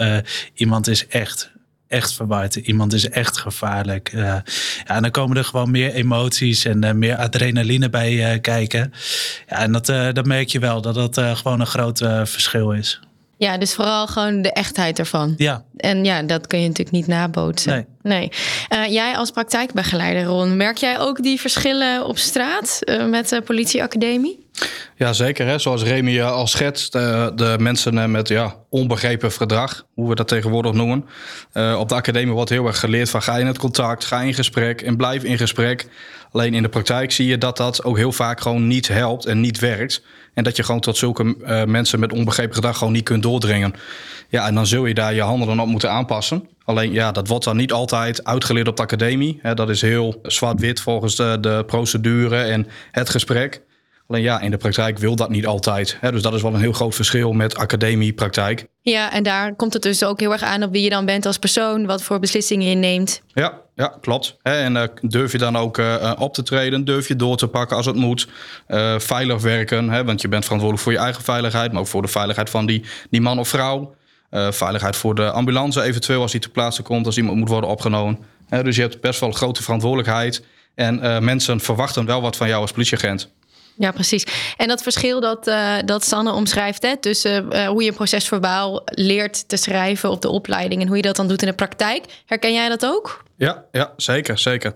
iemand 0.54 0.88
is 0.88 1.06
echt, 1.06 1.52
echt 1.88 2.14
verward. 2.14 2.54
Iemand 2.54 2.92
is 2.92 3.08
echt 3.08 3.38
gevaarlijk. 3.38 4.10
Ja, 4.12 4.44
en 4.84 5.02
dan 5.02 5.10
komen 5.10 5.36
er 5.36 5.44
gewoon 5.44 5.70
meer 5.70 5.92
emoties 5.92 6.64
en 6.64 6.98
meer 6.98 7.16
adrenaline 7.16 7.90
bij 7.90 8.32
eh, 8.32 8.40
kijken. 8.40 8.92
Ja, 9.48 9.58
en 9.58 9.72
dat, 9.72 9.86
dat 9.86 10.26
merk 10.26 10.48
je 10.48 10.58
wel, 10.58 10.80
dat 10.80 10.94
dat 10.94 11.36
gewoon 11.36 11.60
een 11.60 11.66
groot 11.66 11.98
verschil 12.24 12.72
is. 12.72 13.00
Ja, 13.36 13.58
dus 13.58 13.74
vooral 13.74 14.06
gewoon 14.06 14.42
de 14.42 14.52
echtheid 14.52 14.98
ervan. 14.98 15.34
Ja, 15.36 15.64
En 15.76 16.04
ja, 16.04 16.22
dat 16.22 16.46
kun 16.46 16.60
je 16.60 16.68
natuurlijk 16.68 16.96
niet 16.96 17.06
nabootsen. 17.06 17.72
Nee. 17.72 17.86
nee. 18.02 18.30
Eh, 18.68 18.92
jij 18.92 19.16
als 19.16 19.30
praktijkbegeleider, 19.30 20.24
Ron, 20.24 20.56
merk 20.56 20.76
jij 20.76 20.98
ook 20.98 21.22
die 21.22 21.40
verschillen 21.40 22.06
op 22.06 22.18
straat 22.18 22.78
eh, 22.80 23.06
met 23.06 23.28
de 23.28 23.40
politieacademie? 23.40 24.43
Ja, 24.96 25.12
zeker. 25.12 25.46
Hè? 25.46 25.58
Zoals 25.58 25.82
Remy 25.82 26.18
eh, 26.18 26.30
al 26.30 26.46
schetst, 26.46 26.94
eh, 26.94 27.26
de 27.34 27.56
mensen 27.58 27.98
eh, 27.98 28.04
met 28.04 28.28
ja, 28.28 28.56
onbegrepen 28.68 29.32
gedrag, 29.32 29.86
hoe 29.94 30.08
we 30.08 30.14
dat 30.14 30.28
tegenwoordig 30.28 30.72
noemen. 30.72 31.04
Op 31.78 31.88
de 31.88 31.94
academie 31.94 32.34
wordt 32.34 32.50
heel 32.50 32.66
erg 32.66 32.78
geleerd 32.78 33.10
van 33.10 33.22
ga 33.22 33.38
in 33.38 33.46
het 33.46 33.58
contact, 33.58 34.04
ga 34.04 34.20
in 34.20 34.34
gesprek 34.34 34.82
en 34.82 34.96
blijf 34.96 35.22
in 35.22 35.38
gesprek. 35.38 35.86
Alleen 36.30 36.54
in 36.54 36.62
de 36.62 36.68
praktijk 36.68 37.12
zie 37.12 37.26
je 37.26 37.38
dat 37.38 37.56
dat 37.56 37.84
ook 37.84 37.96
heel 37.96 38.12
vaak 38.12 38.40
gewoon 38.40 38.66
niet 38.66 38.88
helpt 38.88 39.26
en 39.26 39.40
niet 39.40 39.58
werkt. 39.58 40.02
En 40.34 40.44
dat 40.44 40.56
je 40.56 40.62
gewoon 40.62 40.80
tot 40.80 40.96
zulke 40.96 41.24
mensen 41.66 42.00
met 42.00 42.12
onbegrepen 42.12 42.54
gedrag 42.54 42.78
gewoon 42.78 42.92
niet 42.92 43.04
kunt 43.04 43.22
doordringen. 43.22 43.74
Ja, 44.28 44.46
en 44.46 44.54
dan 44.54 44.66
zul 44.66 44.86
je 44.86 44.94
daar 44.94 45.14
je 45.14 45.22
handen 45.22 45.46
dan 45.46 45.60
op 45.60 45.66
moeten 45.66 45.90
aanpassen. 45.90 46.48
Alleen 46.64 46.92
ja, 46.92 47.12
dat 47.12 47.28
wordt 47.28 47.44
dan 47.44 47.56
niet 47.56 47.72
altijd 47.72 48.24
uitgeleerd 48.24 48.68
op 48.68 48.76
de 48.76 48.82
academie. 48.82 49.40
Dat 49.54 49.70
is 49.70 49.80
heel 49.80 50.20
zwart-wit 50.22 50.80
volgens 50.80 51.16
de, 51.16 51.38
de 51.40 51.64
procedure 51.66 52.36
en 52.36 52.66
het 52.90 53.10
gesprek. 53.10 53.62
Alleen 54.06 54.22
ja, 54.22 54.40
in 54.40 54.50
de 54.50 54.56
praktijk 54.56 54.98
wil 54.98 55.16
dat 55.16 55.28
niet 55.28 55.46
altijd. 55.46 55.96
Hè? 56.00 56.12
Dus 56.12 56.22
dat 56.22 56.34
is 56.34 56.42
wel 56.42 56.54
een 56.54 56.60
heel 56.60 56.72
groot 56.72 56.94
verschil 56.94 57.32
met 57.32 57.56
academie-praktijk. 57.56 58.66
Ja, 58.80 59.12
en 59.12 59.22
daar 59.22 59.54
komt 59.54 59.72
het 59.72 59.82
dus 59.82 60.04
ook 60.04 60.20
heel 60.20 60.32
erg 60.32 60.42
aan 60.42 60.62
op 60.62 60.72
wie 60.72 60.82
je 60.82 60.90
dan 60.90 61.04
bent 61.04 61.26
als 61.26 61.38
persoon, 61.38 61.86
wat 61.86 62.02
voor 62.02 62.18
beslissingen 62.18 62.68
je 62.68 62.74
neemt. 62.74 63.22
Ja, 63.26 63.60
ja 63.74 63.96
klopt. 64.00 64.36
En 64.42 64.76
eh, 64.76 64.88
durf 65.00 65.32
je 65.32 65.38
dan 65.38 65.56
ook 65.56 65.78
eh, 65.78 65.94
eh, 65.94 66.20
op 66.20 66.34
te 66.34 66.42
treden? 66.42 66.84
Durf 66.84 67.08
je 67.08 67.16
door 67.16 67.36
te 67.36 67.48
pakken 67.48 67.76
als 67.76 67.86
het 67.86 67.96
moet? 67.96 68.28
Veilig 68.98 69.42
werken, 69.42 69.90
hè? 69.90 70.04
want 70.04 70.20
je 70.20 70.28
bent 70.28 70.44
verantwoordelijk 70.44 70.88
voor 70.88 70.98
je 70.98 71.04
eigen 71.04 71.22
veiligheid... 71.24 71.72
maar 71.72 71.80
ook 71.80 71.86
voor 71.86 72.02
de 72.02 72.08
veiligheid 72.08 72.50
van 72.50 72.66
die, 72.66 72.84
die 73.10 73.20
man 73.20 73.38
of 73.38 73.48
vrouw. 73.48 73.94
Veiligheid 74.50 74.96
voor 74.96 75.14
de 75.14 75.30
ambulance 75.30 75.82
eventueel 75.82 76.20
als 76.20 76.32
die 76.32 76.40
ter 76.40 76.50
plaatse 76.50 76.82
komt... 76.82 77.06
als 77.06 77.16
iemand 77.16 77.38
moet 77.38 77.48
worden 77.48 77.70
opgenomen. 77.70 78.18
Dus 78.62 78.76
je 78.76 78.82
hebt 78.82 79.00
best 79.00 79.20
wel 79.20 79.32
grote 79.32 79.62
verantwoordelijkheid. 79.62 80.44
En 80.74 81.24
mensen 81.24 81.60
verwachten 81.60 82.06
wel 82.06 82.20
wat 82.20 82.36
van 82.36 82.48
jou 82.48 82.60
als 82.60 82.72
politieagent. 82.72 83.32
Ja, 83.76 83.90
precies. 83.90 84.26
En 84.56 84.68
dat 84.68 84.82
verschil 84.82 85.20
dat, 85.20 85.46
eh, 85.46 85.74
dat 85.84 86.04
Sanne 86.04 86.32
omschrijft, 86.32 86.82
hè, 86.82 86.96
tussen 86.96 87.52
eh, 87.52 87.66
hoe 87.66 87.82
je 87.82 87.88
een 87.88 87.94
procesverbaal 87.94 88.82
leert 88.84 89.48
te 89.48 89.56
schrijven 89.56 90.10
op 90.10 90.22
de 90.22 90.28
opleiding 90.28 90.80
en 90.80 90.86
hoe 90.86 90.96
je 90.96 91.02
dat 91.02 91.16
dan 91.16 91.28
doet 91.28 91.42
in 91.42 91.48
de 91.48 91.54
praktijk. 91.54 92.04
Herken 92.26 92.52
jij 92.52 92.68
dat 92.68 92.86
ook? 92.86 93.22
Ja, 93.36 93.64
ja 93.72 93.92
zeker, 93.96 94.38
zeker. 94.38 94.72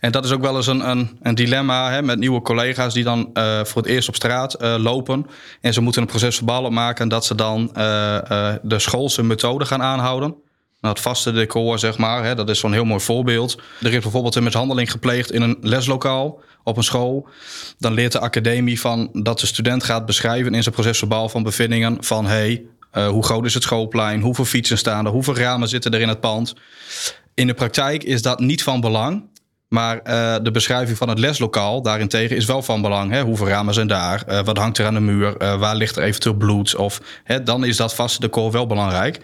En 0.00 0.12
dat 0.12 0.24
is 0.24 0.30
ook 0.30 0.40
wel 0.40 0.56
eens 0.56 0.66
een, 0.66 0.88
een, 0.88 1.18
een 1.22 1.34
dilemma 1.34 1.90
hè, 1.90 2.02
met 2.02 2.18
nieuwe 2.18 2.42
collega's 2.42 2.94
die 2.94 3.04
dan 3.04 3.30
eh, 3.32 3.64
voor 3.64 3.82
het 3.82 3.90
eerst 3.90 4.08
op 4.08 4.14
straat 4.14 4.56
lopen. 4.60 5.26
En 5.60 5.72
ze 5.72 5.80
moeten 5.80 6.02
een 6.02 6.08
proces 6.08 6.36
verbaal 6.36 6.64
opmaken 6.64 7.08
dat 7.08 7.24
ze 7.24 7.34
dan 7.34 7.70
de 8.62 8.78
schoolse 8.78 9.22
methode 9.22 9.64
gaan 9.64 9.82
aanhouden. 9.82 10.34
Nou, 10.88 11.00
het 11.00 11.08
vaste 11.08 11.32
decor, 11.32 11.78
zeg 11.78 11.98
maar, 11.98 12.24
hè, 12.24 12.34
dat 12.34 12.48
is 12.48 12.58
zo'n 12.58 12.72
heel 12.72 12.84
mooi 12.84 13.00
voorbeeld. 13.00 13.60
Er 13.80 13.92
is 13.94 14.02
bijvoorbeeld 14.02 14.34
een 14.34 14.42
mishandeling 14.42 14.90
gepleegd 14.90 15.32
in 15.32 15.42
een 15.42 15.56
leslokaal 15.60 16.40
op 16.64 16.76
een 16.76 16.82
school. 16.82 17.28
Dan 17.78 17.92
leert 17.92 18.12
de 18.12 18.18
academie 18.18 18.80
van 18.80 19.08
dat 19.12 19.40
de 19.40 19.46
student 19.46 19.84
gaat 19.84 20.06
beschrijven 20.06 20.54
in 20.54 20.62
zijn 20.62 20.74
procesverbaal 20.74 21.28
van 21.28 21.42
bevindingen 21.42 22.04
van 22.04 22.26
hey, 22.26 22.64
eh, 22.90 23.08
hoe 23.08 23.24
groot 23.24 23.44
is 23.44 23.54
het 23.54 23.62
schoolplein, 23.62 24.20
hoeveel 24.20 24.44
fietsen 24.44 24.78
staan 24.78 25.06
er, 25.06 25.12
hoeveel 25.12 25.36
ramen 25.36 25.68
zitten 25.68 25.92
er 25.94 26.00
in 26.00 26.08
het 26.08 26.20
pand. 26.20 26.54
In 27.34 27.46
de 27.46 27.54
praktijk 27.54 28.04
is 28.04 28.22
dat 28.22 28.40
niet 28.40 28.62
van 28.62 28.80
belang. 28.80 29.22
Maar 29.68 29.98
eh, 29.98 30.36
de 30.42 30.50
beschrijving 30.50 30.98
van 30.98 31.08
het 31.08 31.18
leslokaal 31.18 31.82
daarentegen 31.82 32.36
is 32.36 32.44
wel 32.44 32.62
van 32.62 32.82
belang. 32.82 33.10
Hè? 33.10 33.22
Hoeveel 33.22 33.48
ramen 33.48 33.74
zijn 33.74 33.86
daar? 33.86 34.22
Eh, 34.26 34.44
wat 34.44 34.58
hangt 34.58 34.78
er 34.78 34.86
aan 34.86 34.94
de 34.94 35.00
muur? 35.00 35.58
Waar 35.58 35.76
ligt 35.76 35.96
er 35.96 36.02
eventueel 36.02 36.34
bloed? 36.34 36.76
Of, 36.76 37.00
hè, 37.24 37.42
dan 37.42 37.64
is 37.64 37.76
dat 37.76 37.94
vaste 37.94 38.20
decor 38.20 38.50
wel 38.50 38.66
belangrijk. 38.66 39.20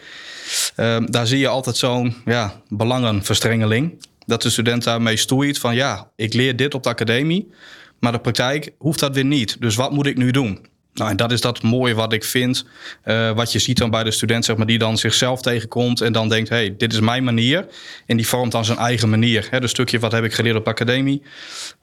Ehm, 0.77 1.07
daar 1.07 1.27
zie 1.27 1.39
je 1.39 1.49
altijd 1.49 1.77
zo'n 1.77 2.15
ja, 2.25 2.61
belangenverstrengeling. 2.69 4.07
Dat 4.27 4.43
de 4.43 4.51
student 4.51 4.85
daarmee 4.85 5.17
stoeit 5.17 5.59
van 5.59 5.75
ja, 5.75 6.11
ik 6.17 6.35
leer 6.35 6.57
dit 6.57 6.75
op 6.75 6.83
de 6.83 6.89
academie. 6.89 7.51
Maar 8.01 8.13
de 8.13 8.19
praktijk 8.19 8.71
hoeft 8.79 9.01
dat 9.01 9.15
weer 9.15 9.25
niet. 9.25 9.57
Dus 9.61 9.77
wat 9.77 9.93
moet 9.93 10.07
ik 10.07 10.17
nu 10.17 10.31
doen? 10.31 10.67
Nou, 10.95 11.11
en 11.11 11.17
dat 11.17 11.33
is 11.33 11.41
dat 11.41 11.63
mooie 11.63 11.95
wat 11.95 12.13
ik 12.13 12.25
vind. 12.25 12.65
eh, 13.03 13.31
wat 13.31 13.53
je 13.53 13.59
ziet 13.59 13.79
dan 13.79 13.91
bij 13.91 14.05
de 14.05 14.11
student, 14.11 14.45
zeg 14.45 14.57
maar, 14.57 14.67
die 14.67 14.79
dan 14.79 14.99
zichzelf 14.99 15.43
tegenkomt 15.43 16.01
en 16.01 16.13
dan 16.13 16.29
denkt: 16.29 16.49
hey, 16.49 16.75
dit 16.77 16.93
is 16.93 17.01
mijn 17.01 17.25
manier. 17.25 17.67
En 18.07 18.17
die 18.17 18.29
vormt 18.29 18.53
dan 18.53 18.65
zijn 18.65 18.79
eigen 18.79 19.11
manier. 19.11 19.47
Hè, 19.51 19.61
dus 19.61 19.71
stukje 19.71 19.99
wat 19.99 20.13
heb 20.13 20.25
ik 20.25 20.35
geleerd 20.35 20.57
op 20.57 20.65
de 20.65 20.71
academie? 20.71 21.23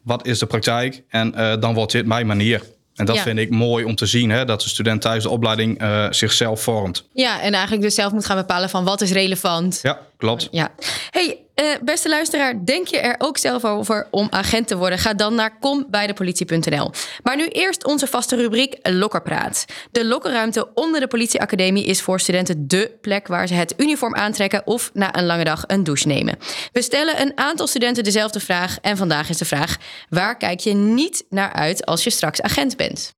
Wat 0.04 0.28
is 0.28 0.40
de 0.40 0.46
praktijk? 0.46 1.04
En 1.10 1.36
eh, 1.36 1.60
dan 1.60 1.74
wordt 1.74 1.92
dit 1.92 2.06
mijn 2.06 2.28
manier. 2.28 2.62
En 3.02 3.08
dat 3.08 3.16
Ja. 3.16 3.22
vind 3.22 3.40
ik 3.40 3.50
mooi 3.50 3.86
om 3.86 3.96
te 3.96 4.06
zien, 4.06 4.30
hè, 4.30 4.46
dat 4.46 4.62
de 4.62 4.70
student 4.70 5.02
tijdens 5.02 5.24
de 5.24 5.30
opleiding 5.30 5.80
eh, 5.80 6.06
zichzelf 6.10 6.62
vormt. 6.62 7.08
Ja, 7.14 7.42
en 7.42 7.54
eigenlijk 7.54 7.82
dus 7.84 7.96
zelf 7.96 8.12
moet 8.12 8.26
gaan 8.26 8.38
bepalen 8.38 8.70
van 8.70 8.84
wat 8.84 9.02
is 9.02 9.12
relevant. 9.12 9.80
Ja, 9.82 10.00
klopt. 10.22 10.48
Ja. 10.52 10.70
Hey, 11.10 11.40
eh, 11.56 11.66
beste 11.82 12.10
luisteraar, 12.10 12.66
denk 12.66 12.88
je 12.88 13.00
er 13.00 13.16
ook 13.18 13.38
zelf 13.38 13.66
over 13.66 14.08
om 14.12 14.28
agent 14.30 14.68
te 14.68 14.78
worden? 14.78 15.00
Ga 15.00 15.14
dan 15.14 15.36
naar 15.36 15.58
kombijdepolitie.nl. 15.60 16.92
Maar 17.24 17.36
nu 17.36 17.48
eerst 17.48 17.86
onze 17.86 18.08
vaste 18.08 18.36
rubriek 18.36 18.78
Lokkerpraat. 18.82 19.66
De 19.92 20.06
lokkerruimte 20.06 20.74
onder 20.74 21.00
de 21.00 21.08
politieacademie 21.08 21.86
is 21.86 22.02
voor 22.02 22.20
studenten 22.20 22.68
dé 22.68 22.90
plek 23.02 23.28
waar 23.28 23.48
ze 23.48 23.54
het 23.54 23.74
uniform 23.78 24.16
aantrekken 24.16 24.68
of 24.68 24.90
na 24.94 25.18
een 25.18 25.26
lange 25.26 25.44
dag 25.44 25.64
een 25.68 25.84
douche 25.84 26.08
nemen. 26.08 26.38
We 26.72 26.82
stellen 26.82 27.22
een 27.22 27.32
aantal 27.36 27.68
studenten 27.68 28.04
dezelfde 28.04 28.40
vraag 28.40 28.78
en 28.82 28.98
vandaag 28.98 29.30
is 29.30 29.38
de 29.38 29.46
vraag: 29.46 29.78
waar 30.10 30.38
kijk 30.38 30.60
je 30.60 30.74
niet 30.74 31.26
naar 31.30 31.54
uit 31.54 31.86
als 31.86 32.04
je 32.04 32.10
straks 32.10 32.42
agent 32.42 32.78
bent? 32.78 33.14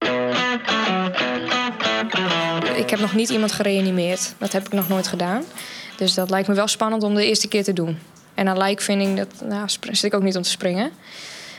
Ik 2.75 2.89
heb 2.89 2.99
nog 2.99 3.13
niet 3.13 3.29
iemand 3.29 3.51
gereanimeerd. 3.51 4.33
Dat 4.37 4.51
heb 4.51 4.65
ik 4.65 4.71
nog 4.71 4.87
nooit 4.87 5.07
gedaan. 5.07 5.43
Dus 6.03 6.13
dat 6.13 6.29
lijkt 6.29 6.47
me 6.47 6.53
wel 6.53 6.67
spannend 6.67 7.03
om 7.03 7.15
de 7.15 7.25
eerste 7.25 7.47
keer 7.47 7.63
te 7.63 7.73
doen. 7.73 7.97
En 8.33 8.47
aan 8.47 8.57
lijk 8.57 8.81
vind 8.81 9.01
ik 9.01 9.17
dat, 9.17 9.49
nou, 9.49 9.69
zit 9.69 10.03
ik 10.03 10.13
ook 10.13 10.23
niet 10.23 10.35
om 10.35 10.41
te 10.41 10.49
springen. 10.49 10.91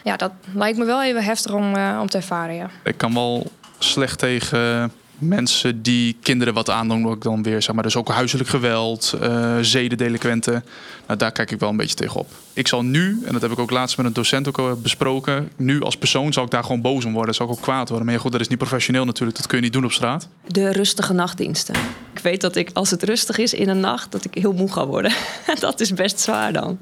Ja, 0.03 0.17
dat 0.17 0.33
lijkt 0.55 0.79
me 0.79 0.85
wel 0.85 1.03
even 1.03 1.25
heftig 1.25 1.53
om, 1.53 1.75
eh, 1.75 1.99
om 2.01 2.09
te 2.09 2.17
ervaren, 2.17 2.55
ja. 2.55 2.71
Ik 2.85 2.97
kan 2.97 3.15
wel 3.15 3.51
slecht 3.79 4.19
tegen 4.19 4.93
mensen 5.19 5.83
die 5.83 6.17
kinderen 6.23 6.55
wat 6.55 6.71
aandoen, 6.71 7.07
ook 7.07 7.23
dan 7.23 7.43
weer, 7.43 7.63
zeg 7.63 7.75
maar, 7.75 7.85
dus 7.85 7.97
ook 7.97 8.09
huiselijk 8.09 8.49
geweld, 8.49 9.15
eh 9.21 9.59
zedendelinquenten. 9.61 10.65
Nou, 11.07 11.19
daar 11.19 11.33
kijk 11.33 11.51
ik 11.51 11.61
wel 11.61 11.69
een 11.69 11.77
beetje 11.77 11.95
tegenop. 11.95 12.31
Ik 12.53 12.69
zal 12.69 12.83
nu, 12.83 13.23
en 13.25 13.33
dat 13.33 13.43
heb 13.43 13.51
ik 13.51 13.59
ook 13.59 13.71
laatst 13.71 13.97
met 13.97 14.07
een 14.07 14.13
docent 14.13 14.49
ook 14.49 14.59
al 14.59 14.77
besproken, 14.77 15.51
nu 15.57 15.81
als 15.81 15.97
persoon 15.97 16.33
zal 16.33 16.45
ik 16.45 16.51
daar 16.51 16.63
gewoon 16.63 16.81
boos 16.81 17.05
om 17.05 17.13
worden, 17.13 17.35
zal 17.35 17.47
ik 17.47 17.53
ook 17.53 17.61
kwaad 17.61 17.89
worden. 17.89 18.07
Maar 18.07 18.15
ja, 18.15 18.21
goed, 18.21 18.33
dat 18.33 18.41
is 18.41 18.49
niet 18.49 18.59
professioneel 18.59 19.05
natuurlijk, 19.05 19.37
dat 19.37 19.47
kun 19.47 19.57
je 19.59 19.65
niet 19.65 19.73
doen 19.73 19.85
op 19.85 19.93
straat. 19.93 20.29
De 20.47 20.73
rustige 20.73 21.13
nachtdiensten. 21.13 21.75
Ik 22.15 22.21
weet 22.23 22.41
dat 22.41 22.57
ik, 22.57 22.71
als 22.73 22.91
het 22.91 23.03
rustig 23.03 23.39
is 23.39 23.55
in 23.55 23.69
een 23.69 23.81
nacht, 23.81 24.13
dat 24.13 24.25
ik 24.25 24.35
heel 24.35 24.53
moe 24.53 24.73
ga 24.73 24.87
worden. 24.87 25.13
dat 25.61 25.81
is 25.81 25.93
best 25.93 26.21
zwaar 26.21 26.53
dan. 26.53 26.79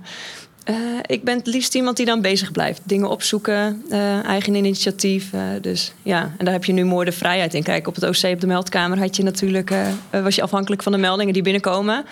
Eh, 0.64 0.74
ik 1.06 1.24
ben 1.24 1.36
het 1.36 1.46
liefst 1.46 1.74
iemand 1.74 1.96
die 1.96 2.06
dan 2.06 2.20
bezig 2.20 2.52
blijft. 2.52 2.80
Dingen 2.84 3.08
opzoeken, 3.08 3.82
eh, 3.90 4.24
eigen 4.24 4.54
initiatief. 4.54 5.32
eh, 5.32 5.40
dus 5.60 5.92
ja, 6.02 6.20
en 6.38 6.44
daar 6.44 6.54
heb 6.54 6.64
je 6.64 6.72
nu 6.72 6.84
mooi 6.84 7.04
de 7.04 7.12
vrijheid 7.12 7.54
in. 7.54 7.62
Kijk, 7.62 7.86
op 7.86 7.94
het 7.94 8.04
OC, 8.04 8.32
op 8.32 8.40
de 8.40 8.46
meldkamer, 8.46 8.98
had 8.98 9.16
je 9.16 9.22
natuurlijk, 9.22 9.74
was 10.10 10.34
je 10.34 10.42
afhankelijk 10.42 10.82
van 10.82 10.92
de 10.92 10.98
meldingen 10.98 11.32
die 11.32 11.42
binnenkomen. 11.42 12.04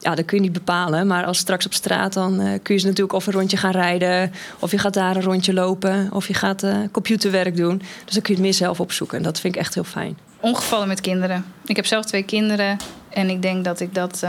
ja, 0.00 0.14
dat 0.14 0.24
kun 0.24 0.36
je 0.36 0.42
niet 0.42 0.52
bepalen. 0.52 1.06
Maar 1.06 1.24
als 1.24 1.38
straks 1.38 1.66
op 1.66 1.74
straat, 1.74 2.12
dan 2.12 2.60
kun 2.62 2.74
je 2.74 2.80
ze 2.80 2.86
natuurlijk 2.86 3.12
of 3.12 3.26
een 3.26 3.32
rondje 3.32 3.56
gaan 3.56 3.70
rijden. 3.70 4.32
Of 4.58 4.70
je 4.70 4.78
gaat 4.78 4.94
daar 4.94 5.16
een 5.16 5.22
rondje 5.22 5.52
lopen. 5.52 6.08
Of 6.12 6.26
je 6.28 6.34
gaat 6.34 6.66
computerwerk 6.92 7.56
doen. 7.56 7.78
Dus 8.04 8.14
dan 8.14 8.22
kun 8.22 8.34
je 8.34 8.40
het 8.40 8.40
meer 8.40 8.54
zelf 8.54 8.80
opzoeken. 8.80 9.16
En 9.16 9.22
dat 9.22 9.40
vind 9.40 9.54
ik 9.54 9.60
echt 9.60 9.74
heel 9.74 9.84
fijn. 9.84 10.18
Ongevallen 10.40 10.88
met 10.88 11.00
kinderen. 11.00 11.44
Ik 11.66 11.76
heb 11.76 11.86
zelf 11.86 12.04
twee 12.04 12.22
kinderen. 12.22 12.76
En 13.08 13.30
ik 13.30 13.42
denk 13.42 13.64
dat 13.64 13.80
ik 13.80 13.94
dat, 13.94 14.24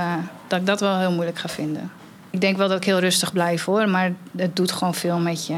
dat, 0.47 0.59
ik 0.59 0.65
dat 0.65 0.79
wel 0.79 0.99
heel 0.99 1.11
moeilijk 1.11 1.37
ga 1.39 1.47
vinden. 1.47 1.98
Ik 2.29 2.41
denk 2.41 2.57
wel 2.57 2.67
dat 2.67 2.77
ik 2.77 2.83
heel 2.83 2.99
rustig 2.99 3.33
blijf 3.33 3.65
hoor. 3.65 3.89
Maar 3.89 4.13
het 4.37 4.55
doet 4.55 4.71
gewoon 4.71 4.95
veel 4.95 5.17
met 5.19 5.47
je. 5.47 5.57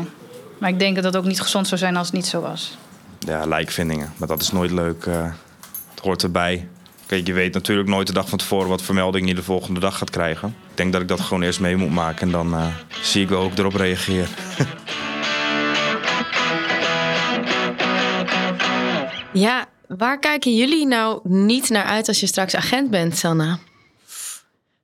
Maar 0.58 0.70
ik 0.70 0.80
denk 0.80 0.96
dat 0.96 1.04
het 1.04 1.16
ook 1.16 1.26
niet 1.26 1.42
gezond 1.42 1.68
zou 1.68 1.80
zijn 1.80 1.98
als 1.98 2.08
het 2.08 2.16
niet 2.16 2.28
zo 2.28 2.42
was. 2.42 2.78
Ja, 3.20 3.46
lijkvindingen. 3.46 4.14
Maar 4.18 4.28
dat 4.28 4.42
is 4.42 4.52
nooit 4.52 4.72
leuk. 4.72 5.06
het 5.06 6.00
hoort 6.02 6.24
erbij. 6.24 6.68
Kijk, 7.12 7.28
je 7.28 7.34
weet 7.34 7.54
natuurlijk 7.54 7.90
nooit 7.90 8.08
de 8.08 8.14
dag 8.14 8.30
van 8.30 8.38
tevoren 8.38 8.70
wat 8.70 8.82
vermelding 8.82 9.28
je 9.28 9.36
de 9.36 9.44
volgende 9.44 9.80
dag 9.80 9.98
gaat 9.98 10.10
krijgen. 10.10 10.56
Ik 10.70 10.78
denk 10.78 10.92
dat 10.92 11.02
ik 11.02 11.08
dat 11.08 11.20
gewoon 11.20 11.44
eerst 11.44 11.60
mee 11.60 11.76
moet 11.76 11.92
maken 11.92 12.22
en 12.22 12.32
dan 12.32 12.54
uh, 12.54 12.68
zie 13.02 13.24
ik 13.24 13.30
wel 13.30 13.42
ook 13.42 13.58
erop 13.58 13.74
reageer. 13.74 14.28
ja, 19.46 19.66
waar 19.88 20.20
kijken 20.20 20.56
jullie 20.56 20.88
nou 20.88 21.20
niet 21.24 21.70
naar 21.70 21.86
uit 21.86 22.08
als 22.08 22.20
je 22.20 22.28
straks 22.28 22.56
agent 22.56 22.90
bent, 22.90 23.18
Sanna? 23.18 23.60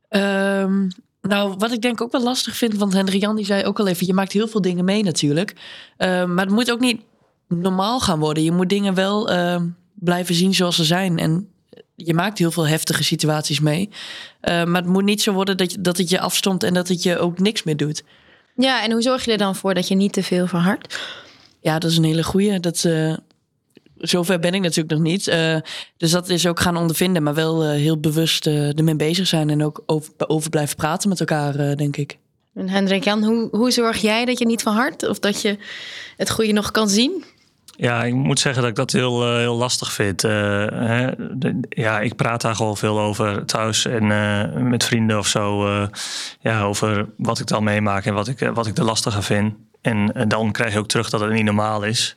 Um, 0.10 0.88
nou, 1.28 1.56
wat 1.58 1.72
ik 1.72 1.82
denk 1.82 2.02
ook 2.02 2.12
wel 2.12 2.24
lastig 2.24 2.56
vind, 2.56 2.74
want 2.74 2.94
Hendrik 2.94 3.22
Jan 3.22 3.36
die 3.36 3.46
zei 3.46 3.66
ook 3.66 3.80
al 3.80 3.88
even, 3.88 4.08
je 4.08 4.14
maakt 4.14 4.32
heel 4.32 4.48
veel 4.48 4.62
dingen 4.62 4.86
mee 4.86 5.04
natuurlijk. 5.04 5.52
Uh, 5.98 6.26
maar 6.26 6.46
het 6.46 6.54
moet 6.54 6.72
ook 6.72 6.80
niet 6.80 7.02
normaal 7.48 8.00
gaan 8.00 8.20
worden. 8.20 8.44
Je 8.44 8.52
moet 8.52 8.70
dingen 8.70 8.94
wel 8.94 9.32
uh, 9.32 9.62
blijven 9.94 10.36
zien 10.36 10.54
zoals 10.54 10.76
ze 10.76 10.84
zijn. 10.84 11.20
En 11.20 11.50
je 11.96 12.14
maakt 12.14 12.38
heel 12.38 12.52
veel 12.52 12.68
heftige 12.68 13.04
situaties 13.04 13.60
mee. 13.60 13.90
Uh, 14.42 14.64
maar 14.64 14.82
het 14.82 14.92
moet 14.92 15.04
niet 15.04 15.22
zo 15.22 15.34
worden 15.34 15.58
dat, 15.58 15.72
je, 15.72 15.82
dat 15.82 15.98
het 15.98 16.10
je 16.10 16.20
afstond 16.20 16.64
en 16.64 16.74
dat 16.74 16.88
het 16.88 17.04
je 17.04 17.18
ook 17.18 17.40
niks 17.40 17.64
meer 17.64 17.78
doet. 17.78 18.04
Ja, 18.56 18.84
en 18.84 18.92
hoe 18.92 19.02
zorg 19.02 19.26
je 19.26 19.32
er 19.32 19.38
dan 19.38 19.56
voor 19.56 19.74
dat 19.74 19.88
je 19.88 19.96
niet 19.96 20.14
te 20.14 20.24
veel 20.24 20.48
verhardt? 20.48 21.00
Ja, 21.62 21.80
dat 21.80 21.92
is 21.92 21.98
een 21.98 22.04
hele 22.04 22.24
goeie. 22.24 22.60
Dat, 22.60 22.84
uh, 22.84 23.18
zover 24.00 24.40
ben 24.40 24.54
ik 24.54 24.62
natuurlijk 24.62 24.90
nog 24.90 25.02
niet. 25.02 25.28
Uh, 25.28 25.58
dus 25.98 26.12
dat 26.12 26.30
is 26.30 26.48
ook 26.48 26.60
gaan 26.60 26.78
ondervinden, 26.78 27.24
maar 27.24 27.34
wel 27.34 27.70
heel 27.70 28.00
bewust 28.00 28.48
ermee 28.48 28.96
bezig 28.96 29.28
zijn 29.28 29.50
en 29.50 29.64
ook 29.64 29.84
over, 29.86 30.14
over 30.18 30.50
blijven 30.50 30.76
praten 30.76 31.10
met 31.10 31.20
elkaar, 31.20 31.76
denk 31.76 31.98
ik. 31.98 32.18
En 32.58 32.70
Hendrik 32.70 33.04
Jan, 33.04 33.24
hoe, 33.24 33.48
hoe 33.52 33.72
zorg 33.72 33.98
jij 33.98 34.26
dat 34.26 34.40
je 34.40 34.46
niet 34.46 34.62
verhardt 34.62 35.08
of 35.08 35.20
dat 35.20 35.42
je 35.42 35.58
het 36.18 36.30
goede 36.30 36.52
nog 36.52 36.72
kan 36.72 36.90
zien? 36.90 37.24
Ja, 37.76 38.04
ik 38.04 38.14
moet 38.14 38.40
zeggen 38.40 38.62
dat 38.62 38.72
ik 38.72 38.78
dat 38.78 38.92
heel, 38.92 39.28
uh, 39.28 39.38
heel 39.38 39.56
lastig 39.56 39.94
vind. 39.94 40.24
Uh, 40.24 40.32
hè, 40.72 41.12
de, 41.18 41.60
ja, 41.70 42.00
ik 42.00 42.16
praat 42.16 42.42
daar 42.42 42.56
gewoon 42.56 42.78
veel 42.78 43.00
over 43.00 43.46
thuis 43.46 43.86
en 43.86 44.04
uh, 44.04 44.54
met 44.54 44.84
vrienden 44.84 45.18
of 45.18 45.28
zo. 45.28 45.70
ja, 46.40 46.64
over 46.64 47.10
wat 47.18 47.40
ik 47.40 47.48
dan 47.48 47.64
meemaak 47.64 48.06
en 48.06 48.14
wat 48.14 48.28
ik, 48.28 48.52
wat 48.54 48.68
ik 48.68 48.78
er 48.78 48.84
lastiger 48.84 49.24
vind. 49.24 49.54
En 49.82 50.26
dan 50.28 50.52
krijg 50.52 50.74
je 50.74 50.80
ook 50.80 50.88
terug 50.88 51.10
dat 51.10 51.20
het 51.20 51.32
niet 51.32 51.44
normaal 51.44 51.84
is. 51.84 52.17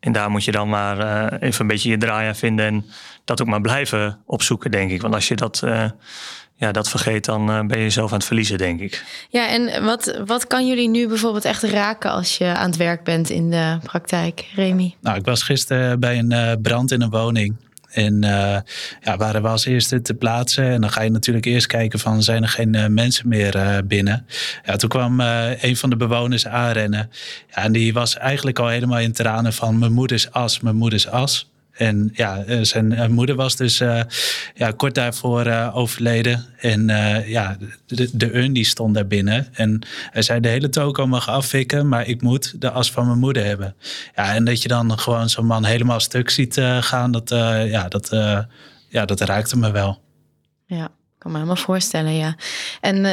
En 0.00 0.12
daar 0.12 0.30
moet 0.30 0.44
je 0.44 0.52
dan 0.52 0.68
maar 0.68 1.32
even 1.32 1.60
een 1.60 1.66
beetje 1.66 1.90
je 1.90 1.98
draai 1.98 2.28
aan 2.28 2.36
vinden. 2.36 2.66
En 2.66 2.84
dat 3.24 3.40
ook 3.40 3.48
maar 3.48 3.60
blijven 3.60 4.18
opzoeken, 4.26 4.70
denk 4.70 4.90
ik. 4.90 5.02
Want 5.02 5.14
als 5.14 5.28
je 5.28 5.36
dat 5.36 5.62
ja, 6.60 6.72
dat 6.72 6.88
vergeet, 6.88 7.24
dan 7.24 7.50
uh, 7.50 7.66
ben 7.66 7.78
je 7.78 7.84
jezelf 7.84 8.10
aan 8.10 8.16
het 8.16 8.26
verliezen, 8.26 8.58
denk 8.58 8.80
ik. 8.80 9.04
Ja, 9.28 9.48
en 9.48 9.84
wat, 9.84 10.20
wat 10.26 10.46
kan 10.46 10.66
jullie 10.66 10.88
nu 10.88 11.08
bijvoorbeeld 11.08 11.44
echt 11.44 11.62
raken 11.62 12.10
als 12.10 12.38
je 12.38 12.44
aan 12.44 12.66
het 12.66 12.76
werk 12.76 13.04
bent 13.04 13.30
in 13.30 13.50
de 13.50 13.78
praktijk, 13.82 14.50
Remy? 14.54 14.94
Nou, 15.00 15.18
ik 15.18 15.24
was 15.24 15.42
gisteren 15.42 16.00
bij 16.00 16.18
een 16.18 16.60
brand 16.62 16.90
in 16.90 17.02
een 17.02 17.10
woning. 17.10 17.56
En 17.92 18.14
uh, 18.24 18.56
ja, 19.00 19.16
waren 19.16 19.42
we 19.42 19.48
als 19.48 19.64
eerste 19.64 20.02
te 20.02 20.14
plaatsen. 20.14 20.64
En 20.64 20.80
dan 20.80 20.90
ga 20.90 21.02
je 21.02 21.10
natuurlijk 21.10 21.46
eerst 21.46 21.66
kijken 21.66 21.98
van 21.98 22.22
zijn 22.22 22.42
er 22.42 22.48
geen 22.48 22.74
uh, 22.74 22.86
mensen 22.86 23.28
meer 23.28 23.56
uh, 23.56 23.76
binnen. 23.84 24.26
Ja, 24.64 24.76
toen 24.76 24.88
kwam 24.88 25.20
een 25.60 25.76
van 25.76 25.90
de 25.90 25.96
bewoners 25.96 26.46
aanrennen. 26.46 27.10
Ja, 27.54 27.62
en 27.62 27.72
die 27.72 27.92
was 27.92 28.16
eigenlijk 28.16 28.58
al 28.58 28.68
helemaal 28.68 28.98
in 28.98 29.12
tranen 29.12 29.52
van 29.52 29.78
mijn 29.78 29.92
moeders 29.92 30.32
as, 30.32 30.60
mijn 30.60 30.76
moeders 30.76 31.08
as. 31.08 31.49
En 31.80 32.10
ja, 32.12 32.42
eh, 32.42 32.58
zijn 32.62 32.92
eh, 32.92 33.08
moeder 33.08 33.34
was 33.36 33.56
dus 33.56 33.80
uh, 33.80 34.00
ja, 34.54 34.70
kort 34.70 34.94
daarvoor 34.94 35.70
overleden. 35.72 36.44
En 36.58 36.86
ja, 37.26 37.56
de, 37.86 38.10
de 38.12 38.34
urn 38.34 38.52
die 38.52 38.64
stond 38.64 38.94
daar 38.94 39.06
binnen. 39.06 39.48
En 39.52 39.86
hij 40.10 40.22
zei, 40.22 40.40
de 40.40 40.48
hele 40.48 40.68
toko 40.68 41.06
mag 41.06 41.28
afvikken, 41.28 41.88
maar 41.88 42.06
ik 42.06 42.22
moet 42.22 42.60
de 42.60 42.70
as 42.70 42.90
van 42.90 43.06
mijn 43.06 43.18
moeder 43.18 43.44
hebben. 43.44 43.74
Ja, 44.14 44.34
en 44.34 44.44
dat 44.44 44.62
je 44.62 44.68
dan 44.68 44.98
gewoon 44.98 45.28
zo'n 45.28 45.46
man 45.46 45.64
helemaal 45.64 46.00
stuk 46.00 46.30
ziet 46.30 46.60
gaan, 46.80 47.10
dat, 47.12 47.28
ja, 47.68 47.88
dat, 47.88 48.08
ja, 48.88 49.04
dat 49.04 49.20
raakte 49.20 49.58
me 49.58 49.70
wel. 49.70 50.00
Ja, 50.66 50.84
ik 50.84 51.18
kan 51.18 51.30
me 51.30 51.36
helemaal 51.36 51.62
voorstellen, 51.64 52.12
ja. 52.12 52.36
En 52.80 53.04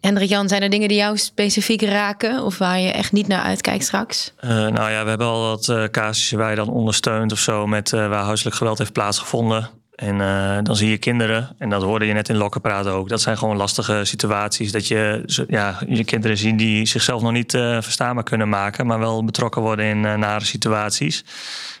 Hendrik 0.00 0.28
Jan, 0.28 0.48
zijn 0.48 0.62
er 0.62 0.70
dingen 0.70 0.88
die 0.88 0.96
jou 0.96 1.16
specifiek 1.16 1.82
raken 1.82 2.44
of 2.44 2.58
waar 2.58 2.80
je 2.80 2.90
echt 2.90 3.12
niet 3.12 3.28
naar 3.28 3.42
uitkijkt 3.42 3.84
straks? 3.84 4.32
Uh, 4.40 4.50
nou 4.50 4.90
ja, 4.90 5.02
we 5.02 5.08
hebben 5.08 5.26
al 5.26 5.40
wat 5.40 5.68
uh, 5.68 5.84
casussen 5.84 6.38
waar 6.38 6.50
je 6.50 6.56
dan 6.56 6.68
ondersteunt 6.68 7.32
of 7.32 7.38
zo 7.38 7.66
met 7.66 7.90
waar 7.90 8.24
huiselijk 8.24 8.56
geweld 8.56 8.78
heeft 8.78 8.92
plaatsgevonden. 8.92 9.70
En 9.94 10.18
dan 10.64 10.76
zie 10.76 10.90
je 10.90 10.98
kinderen, 10.98 11.54
en 11.58 11.70
dat 11.70 11.82
hoorde 11.82 12.06
je 12.06 12.12
net 12.12 12.28
in 12.28 12.36
Lokken 12.36 12.60
praten 12.60 12.92
ook. 12.92 13.08
Dat 13.08 13.20
zijn 13.20 13.38
gewoon 13.38 13.56
lastige 13.56 14.04
situaties. 14.04 14.72
Dat 14.72 14.86
je 14.88 15.22
ja, 15.48 15.78
je 15.88 16.04
kinderen 16.04 16.36
zien 16.36 16.56
die 16.56 16.86
zichzelf 16.86 17.22
nog 17.22 17.32
niet 17.32 17.50
verstaanbaar 17.80 18.24
kunnen 18.24 18.48
maken, 18.48 18.86
maar 18.86 18.98
wel 18.98 19.24
betrokken 19.24 19.62
worden 19.62 19.84
in 19.84 20.00
nare 20.00 20.44
situaties. 20.44 21.24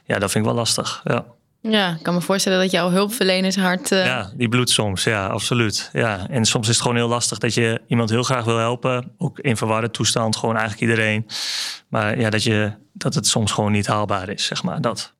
Ja, 0.04 0.18
dat 0.18 0.30
vind 0.30 0.44
ik 0.44 0.50
wel 0.50 0.58
lastig. 0.58 1.00
Ja. 1.04 1.24
Ja, 1.60 1.94
ik 1.94 2.02
kan 2.02 2.14
me 2.14 2.20
voorstellen 2.20 2.58
dat 2.58 2.70
jouw 2.70 2.90
hulpverlenershart... 2.90 3.90
Uh... 3.90 4.04
Ja, 4.04 4.30
die 4.34 4.48
bloedt 4.48 4.70
soms. 4.70 5.04
Ja, 5.04 5.26
absoluut. 5.26 5.90
Ja. 5.92 6.26
En 6.30 6.44
soms 6.44 6.68
is 6.68 6.72
het 6.72 6.82
gewoon 6.82 6.96
heel 6.96 7.08
lastig 7.08 7.38
dat 7.38 7.54
je 7.54 7.80
iemand 7.86 8.10
heel 8.10 8.22
graag 8.22 8.44
wil 8.44 8.56
helpen. 8.56 9.12
Ook 9.18 9.38
in 9.38 9.56
verwarde 9.56 9.90
toestand, 9.90 10.36
gewoon 10.36 10.56
eigenlijk 10.56 10.90
iedereen. 10.90 11.26
Maar 11.88 12.20
ja, 12.20 12.30
dat, 12.30 12.42
je, 12.42 12.72
dat 12.92 13.14
het 13.14 13.26
soms 13.26 13.52
gewoon 13.52 13.72
niet 13.72 13.86
haalbaar 13.86 14.28
is, 14.28 14.44
zeg 14.44 14.62
maar. 14.62 14.80
Dat. 14.80 15.14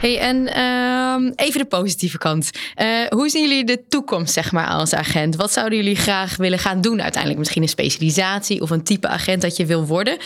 Hey, 0.00 0.18
en 0.18 0.36
uh, 0.36 0.93
even 1.34 1.60
de 1.60 1.66
positieve 1.66 2.18
kant. 2.18 2.50
Uh, 2.76 2.86
hoe 3.08 3.28
zien 3.28 3.48
jullie 3.48 3.64
de 3.64 3.84
toekomst, 3.88 4.32
zeg 4.32 4.52
maar, 4.52 4.66
als 4.66 4.94
agent? 4.94 5.36
Wat 5.36 5.52
zouden 5.52 5.78
jullie 5.78 5.96
graag 5.96 6.36
willen 6.36 6.58
gaan 6.58 6.80
doen 6.80 7.02
uiteindelijk? 7.02 7.38
Misschien 7.38 7.62
een 7.62 7.68
specialisatie 7.68 8.60
of 8.60 8.70
een 8.70 8.82
type 8.82 9.08
agent 9.08 9.42
dat 9.42 9.56
je 9.56 9.66
wil 9.66 9.86
worden? 9.86 10.16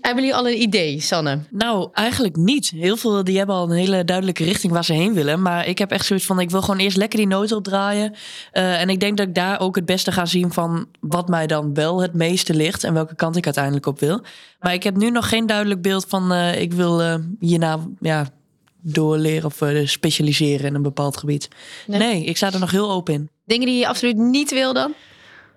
Hebben 0.00 0.24
jullie 0.24 0.38
al 0.38 0.48
een 0.48 0.62
idee, 0.62 1.00
Sanne? 1.00 1.38
Nou, 1.50 1.88
eigenlijk 1.92 2.36
niet. 2.36 2.70
Heel 2.70 2.96
veel 2.96 3.24
die 3.24 3.38
hebben 3.38 3.54
al 3.54 3.70
een 3.70 3.76
hele 3.76 4.04
duidelijke 4.04 4.44
richting 4.44 4.72
waar 4.72 4.84
ze 4.84 4.92
heen 4.92 5.14
willen. 5.14 5.42
Maar 5.42 5.66
ik 5.66 5.78
heb 5.78 5.90
echt 5.90 6.06
zoiets 6.06 6.26
van, 6.26 6.40
ik 6.40 6.50
wil 6.50 6.60
gewoon 6.62 6.80
eerst 6.80 6.96
lekker 6.96 7.18
die 7.18 7.28
nood 7.28 7.52
opdraaien. 7.52 8.14
Uh, 8.52 8.80
en 8.80 8.88
ik 8.88 9.00
denk 9.00 9.16
dat 9.16 9.26
ik 9.26 9.34
daar 9.34 9.60
ook 9.60 9.76
het 9.76 9.84
beste 9.84 10.12
ga 10.12 10.26
zien 10.26 10.52
van 10.52 10.86
wat 11.00 11.28
mij 11.28 11.46
dan 11.46 11.74
wel 11.74 12.02
het 12.02 12.14
meeste 12.14 12.54
ligt. 12.54 12.84
En 12.84 12.94
welke 12.94 13.14
kant 13.14 13.36
ik 13.36 13.44
uiteindelijk 13.44 13.86
op 13.86 14.00
wil. 14.00 14.20
Maar 14.60 14.74
ik 14.74 14.82
heb 14.82 14.96
nu 14.96 15.10
nog 15.10 15.28
geen 15.28 15.46
duidelijk 15.46 15.82
beeld 15.82 16.04
van, 16.08 16.32
uh, 16.32 16.60
ik 16.60 16.72
wil 16.72 17.20
hierna, 17.38 17.78
ja 18.00 18.26
doorleren 18.82 19.44
of 19.44 19.60
uh, 19.60 19.86
specialiseren 19.86 20.66
in 20.66 20.74
een 20.74 20.82
bepaald 20.82 21.16
gebied. 21.16 21.48
Nee. 21.86 21.98
nee. 21.98 22.24
ik 22.24 22.36
sta 22.36 22.52
er 22.52 22.60
nog 22.60 22.70
heel 22.70 22.90
open 22.90 23.14
in. 23.14 23.30
Dingen 23.44 23.66
die 23.66 23.78
je 23.78 23.88
absoluut 23.88 24.16
niet 24.16 24.50
wil 24.50 24.72
dan? 24.72 24.94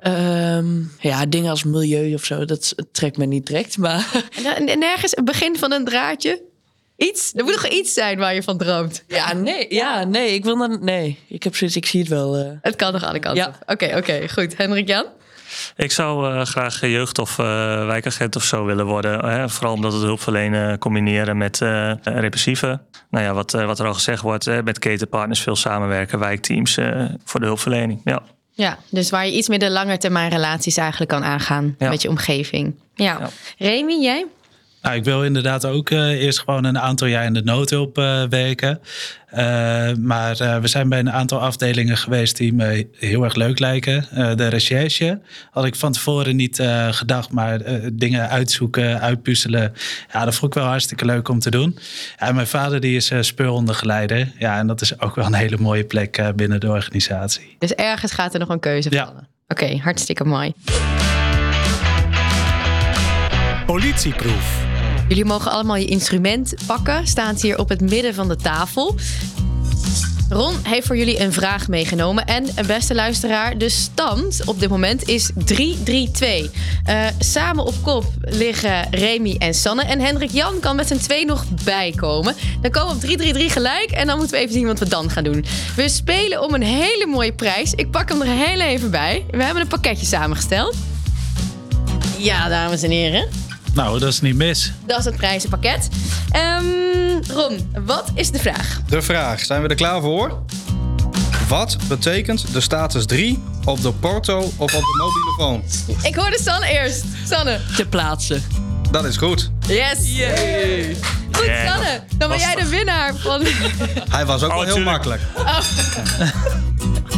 Um, 0.08 0.92
ja, 1.00 1.26
dingen 1.26 1.50
als 1.50 1.64
milieu 1.64 2.14
of 2.14 2.26
zo, 2.26 2.46
dat 2.46 2.76
trekt 2.92 3.18
me 3.18 3.26
niet 3.26 3.48
direct. 3.48 3.78
Maar... 3.78 4.30
En 4.68 4.80
nergens 4.80 5.12
het 5.12 5.26
begin 5.26 5.58
van 5.58 5.72
een 5.72 5.86
draadje? 5.86 6.42
Iets? 6.98 7.32
Er 7.36 7.44
moet 7.44 7.54
nog 7.54 7.68
iets 7.68 7.94
zijn 7.94 8.18
waar 8.18 8.34
je 8.34 8.44
van 8.44 8.58
droomt. 8.58 9.04
Ja, 9.08 9.34
nee, 9.34 9.66
ja, 9.70 10.04
nee 10.04 10.34
ik 10.34 10.44
wil 10.44 10.58
dan. 10.58 10.78
Nee, 10.82 11.20
ik 11.28 11.44
heb 11.44 11.56
zoiets, 11.56 11.76
ik 11.76 11.86
zie 11.86 12.00
het 12.00 12.10
wel. 12.10 12.40
Uh... 12.40 12.52
Het 12.62 12.76
kan 12.76 12.94
nog 12.94 13.04
alle 13.04 13.20
kanten. 13.20 13.44
Ja. 13.44 13.60
Oké, 13.62 13.72
okay, 13.72 13.90
oké, 13.90 13.98
okay, 13.98 14.30
goed. 14.30 14.58
Hendrik 14.58 14.88
Jan? 14.88 15.06
Ik 15.76 15.92
zou 15.92 16.34
uh, 16.34 16.42
graag 16.42 16.82
jeugd- 16.82 17.20
of 17.20 17.38
uh, 17.38 17.46
wijkagent 17.86 18.36
of 18.36 18.44
zo 18.44 18.66
willen 18.66 18.86
worden. 18.86 19.26
Hè? 19.26 19.50
Vooral 19.50 19.74
omdat 19.74 19.94
het 19.94 20.02
hulpverlenen 20.02 20.78
combineren 20.78 21.38
met 21.38 21.62
uh, 21.62 21.92
repressieve. 22.04 22.80
Nou 23.10 23.26
ja, 23.26 23.34
wat, 23.34 23.52
wat 23.52 23.80
er 23.80 23.86
al 23.86 23.94
gezegd 23.94 24.22
wordt, 24.22 24.64
met 24.64 24.80
ketenpartners 24.80 25.42
veel 25.42 25.56
samenwerken, 25.56 26.20
wijkteams 26.20 26.78
voor 27.26 27.40
de 27.40 27.46
hulpverlening. 27.46 28.02
Ja. 28.04 28.22
ja, 28.52 28.78
dus 28.90 29.10
waar 29.10 29.26
je 29.26 29.32
iets 29.32 29.48
meer 29.48 29.60
de 29.60 29.72
langetermijn 29.72 30.30
relaties 30.30 30.78
eigenlijk 30.78 31.12
kan 31.12 31.24
aangaan 31.24 31.76
ja. 31.78 31.90
met 31.90 32.02
je 32.02 32.10
omgeving. 32.10 32.76
Ja. 32.94 33.18
ja. 33.20 33.30
Remy, 33.58 34.02
jij? 34.02 34.26
Nou, 34.86 34.98
ik 34.98 35.04
wil 35.04 35.24
inderdaad 35.24 35.66
ook 35.66 35.90
uh, 35.90 36.10
eerst 36.10 36.40
gewoon 36.40 36.64
een 36.64 36.80
aantal 36.80 37.08
jaar 37.08 37.26
in 37.26 37.34
de 37.34 37.44
noodhulp 37.44 37.98
uh, 37.98 38.24
werken. 38.30 38.80
Uh, 39.34 39.40
maar 40.00 40.62
we 40.62 40.68
zijn 40.68 40.90
bij 40.90 41.00
een 41.00 41.12
aantal 41.12 41.40
afdelingen 41.40 41.98
geweest 41.98 42.38
die 42.38 42.54
me 42.54 42.88
heel 42.98 43.24
erg 43.24 43.36
leuk 43.36 43.60
lijken. 43.60 44.06
de 44.38 44.48
recherche 44.48 45.22
had 45.52 45.66
ik 45.66 45.76
van 45.76 45.92
tevoren 45.92 46.36
niet 46.36 46.64
gedacht, 46.90 47.32
maar 47.32 47.60
dingen 47.94 48.30
uitzoeken, 48.30 49.02
uitpuzzelen. 49.02 49.74
Ja, 50.14 50.26
dat 50.26 50.36
vond 50.36 50.56
ik 50.56 50.60
wel 50.62 50.70
hartstikke 50.70 51.06
leuk 51.06 51.30
om 51.30 51.40
te 51.40 51.52
doen. 51.52 51.78
Ja, 52.20 52.32
mijn 52.32 52.48
vader 52.48 52.80
die 52.80 52.96
is 52.96 53.12
speurhondengeleider. 53.20 54.32
Ja, 54.38 54.58
en 54.58 54.68
dat 54.68 54.82
is 54.82 55.02
ook 55.02 55.16
wel 55.16 55.26
een 55.26 55.34
hele 55.34 55.58
mooie 55.58 55.84
plek 55.84 56.32
binnen 56.36 56.60
de 56.60 56.70
organisatie. 56.70 57.56
Dus 57.60 57.74
ergens 57.74 58.12
gaat 58.12 58.34
er 58.34 58.40
nog 58.40 58.50
een 58.50 58.60
keuze 58.60 58.90
vallen. 58.90 59.14
Ja. 59.14 59.28
Oké, 59.48 59.64
okay, 59.64 59.78
hartstikke 59.78 60.24
mooi. 60.24 60.54
Politieproef. 63.66 64.65
Jullie 65.08 65.26
mogen 65.26 65.52
allemaal 65.52 65.76
je 65.76 65.86
instrument 65.86 66.54
pakken. 66.66 67.08
Staat 67.08 67.42
hier 67.42 67.60
op 67.60 67.70
het 67.70 67.82
midden 67.82 68.14
van 68.14 68.28
de 68.28 68.36
tafel. 68.36 68.96
Ron 70.30 70.56
heeft 70.64 70.88
voor 70.88 70.98
jullie 70.98 71.20
een 71.20 71.34
vraag 71.34 71.68
meegenomen. 71.68 72.26
En 72.26 72.48
een 72.56 72.66
beste 72.66 72.96
luisteraar, 72.96 73.58
de 73.58 73.70
stand 73.70 74.42
op 74.46 74.60
dit 74.60 74.70
moment 74.70 75.08
is 75.08 75.32
3-3-2. 75.36 76.50
Eh, 76.86 77.06
samen 77.20 77.66
op 77.66 77.74
kop 77.82 78.06
liggen 78.22 78.88
Remy 78.92 79.36
en 79.38 79.54
Sanne. 79.54 79.84
En 79.84 80.00
Hendrik 80.00 80.32
Jan 80.32 80.60
kan 80.60 80.76
met 80.76 80.88
z'n 80.88 80.98
twee 80.98 81.26
nog 81.26 81.46
bijkomen. 81.64 82.36
Dan 82.62 82.72
komen 82.72 83.00
we 83.00 83.08
op 83.08 83.36
3-3-3 83.38 83.50
gelijk. 83.50 83.92
En 83.92 84.08
dan 84.08 84.18
moeten 84.18 84.36
we 84.36 84.42
even 84.42 84.54
zien 84.54 84.66
wat 84.68 84.80
we 84.80 84.90
dan 84.90 85.10
gaan 85.10 85.24
doen. 85.24 85.46
We 85.76 85.90
spelen 85.90 86.42
om 86.42 86.54
een 86.54 86.64
hele 86.64 87.06
mooie 87.08 87.34
prijs. 87.34 87.74
Ik 87.74 87.92
pak 87.92 88.10
hem 88.10 88.22
er 88.22 88.28
heel 88.28 88.60
even 88.60 88.92
bij. 88.92 89.26
We 89.32 89.44
hebben 89.44 89.62
een 89.62 89.68
pakketje 89.68 90.06
samengesteld. 90.06 90.76
Ja, 92.18 92.50
dames 92.50 92.84
en 92.84 92.92
heren. 92.92 93.45
Nou, 93.76 94.00
dat 94.00 94.10
is 94.10 94.22
niet 94.22 94.36
mis. 94.36 94.72
Dat 94.86 95.00
is 95.00 95.06
het 95.06 95.16
prijzenpakket. 95.16 95.88
Ehm, 96.32 96.64
Ron, 97.34 97.72
wat 97.86 98.12
is 98.14 98.32
de 98.32 98.40
vraag? 98.40 98.80
De 98.88 99.02
vraag, 99.02 99.40
zijn 99.46 99.62
we 99.62 99.68
er 99.68 99.76
klaar 99.76 100.02
voor? 100.02 100.40
Wat 101.48 101.78
betekent 101.88 102.54
de 102.54 102.62
status 102.62 103.06
3 103.06 103.44
op 103.66 103.82
de 103.82 103.92
porto 103.92 104.38
of 104.40 104.74
op 104.74 104.82
de 104.82 104.96
mobiele 104.98 105.34
phone? 105.38 105.62
Ik 106.08 106.16
hoorde 106.16 106.40
Sanne 106.44 106.68
eerst. 106.68 107.04
Sanne. 107.28 107.60
Te 107.76 107.86
plaatsen. 107.86 108.44
Dat 108.92 109.06
is 109.06 109.18
goed. 109.18 109.52
Yes. 109.68 109.98
Goed, 109.98 111.46
Yeah. 111.46 111.68
Sanne. 111.74 112.04
Dan 112.18 112.30
ben 112.30 112.38
jij 112.40 112.56
de 112.56 112.68
winnaar 112.68 113.16
van... 113.16 113.42
Hij 114.10 114.26
was 114.26 114.44
ook 114.44 114.50
Oh, 114.50 114.56
wel 114.56 114.66
heel 114.66 114.76
tuurlijk. 114.76 115.06
makkelijk. 115.06 115.22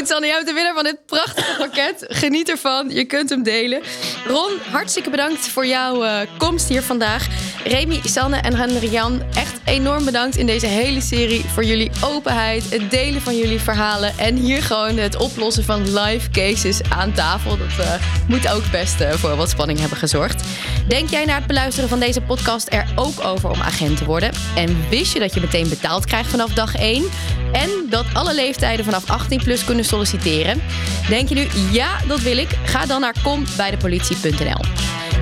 Goed, 0.00 0.08
Sanne, 0.08 0.26
jij 0.26 0.34
bent 0.34 0.48
de 0.48 0.54
winnaar 0.54 0.74
van 0.74 0.84
dit 0.84 1.06
prachtige 1.06 1.56
pakket. 1.58 2.04
Geniet 2.08 2.48
ervan. 2.48 2.90
Je 2.90 3.04
kunt 3.04 3.30
hem 3.30 3.42
delen. 3.42 3.82
Ron, 4.26 4.50
hartstikke 4.70 5.10
bedankt 5.10 5.48
voor 5.48 5.66
jouw 5.66 6.02
eh, 6.02 6.20
komst 6.38 6.68
hier 6.68 6.82
vandaag. 6.82 7.26
Remy, 7.64 8.00
Sanne 8.04 8.36
en 8.36 8.54
Hendrik 8.54 8.90
Jan, 8.90 9.22
echt 9.34 9.60
enorm 9.64 10.04
bedankt 10.04 10.36
in 10.36 10.46
deze 10.46 10.66
hele 10.66 11.00
serie 11.00 11.44
voor 11.44 11.64
jullie 11.64 11.90
openheid, 12.04 12.70
het 12.70 12.90
delen 12.90 13.20
van 13.20 13.36
jullie 13.36 13.60
verhalen 13.60 14.18
en 14.18 14.36
hier 14.36 14.62
gewoon 14.62 14.96
het 14.96 15.16
oplossen 15.16 15.64
van 15.64 15.98
live 15.98 16.30
cases 16.30 16.80
aan 16.88 17.12
tafel. 17.12 17.56
Dat 17.56 17.86
eh, 17.86 17.94
moet 18.28 18.48
ook 18.48 18.70
best 18.70 19.00
eh, 19.00 19.12
voor 19.12 19.36
wat 19.36 19.50
spanning 19.50 19.80
hebben 19.80 19.98
gezorgd. 19.98 20.44
Denk 20.88 21.10
jij 21.10 21.24
na 21.24 21.34
het 21.34 21.46
beluisteren 21.46 21.88
van 21.88 22.00
deze 22.00 22.20
podcast 22.20 22.72
er 22.72 22.86
ook 22.94 23.24
over 23.24 23.50
om 23.50 23.60
agent 23.60 23.96
te 23.96 24.04
worden? 24.04 24.32
En 24.56 24.88
wist 24.88 25.12
je 25.12 25.18
dat 25.18 25.34
je 25.34 25.40
meteen 25.40 25.68
betaald 25.68 26.04
krijgt 26.04 26.30
vanaf 26.30 26.52
dag 26.52 26.76
1? 26.76 27.04
En 27.52 27.70
dat 27.90 28.06
alle 28.12 28.34
leeftijden 28.34 28.84
vanaf 28.84 29.10
18 29.10 29.42
plus 29.42 29.64
kunnen 29.64 29.84
solliciteren? 29.84 30.62
Denk 31.08 31.28
je 31.28 31.34
nu, 31.34 31.46
ja, 31.72 31.98
dat 32.06 32.20
wil 32.20 32.36
ik? 32.38 32.48
Ga 32.64 32.86
dan 32.86 33.00
naar 33.00 33.14
kombijdepolitie.nl. 33.22 34.64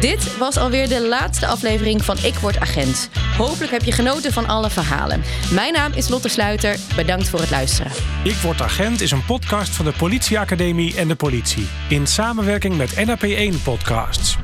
Dit 0.01 0.37
was 0.37 0.57
alweer 0.57 0.89
de 0.89 1.07
laatste 1.07 1.47
aflevering 1.47 2.05
van 2.05 2.17
Ik 2.23 2.35
Word 2.35 2.59
Agent. 2.59 3.11
Hopelijk 3.37 3.73
heb 3.73 3.83
je 3.83 3.93
genoten 3.93 4.33
van 4.33 4.47
alle 4.47 4.71
verhalen. 4.71 5.23
Mijn 5.53 5.73
naam 5.73 5.93
is 5.93 6.09
Lotte 6.09 6.29
Sluiter. 6.29 6.77
Bedankt 6.97 7.29
voor 7.29 7.41
het 7.41 7.51
luisteren. 7.51 7.93
Ik 8.25 8.35
Word 8.35 8.63
Agent 8.63 9.01
is 9.01 9.11
een 9.11 9.25
podcast 9.25 9.77
van 9.77 9.85
de 9.85 9.93
Politieacademie 9.93 10.97
en 10.97 11.09
de 11.09 11.15
politie. 11.15 11.69
In 11.89 12.07
samenwerking 12.07 12.77
met 12.77 12.95
NAP1 12.95 13.63
Podcasts. 13.63 14.37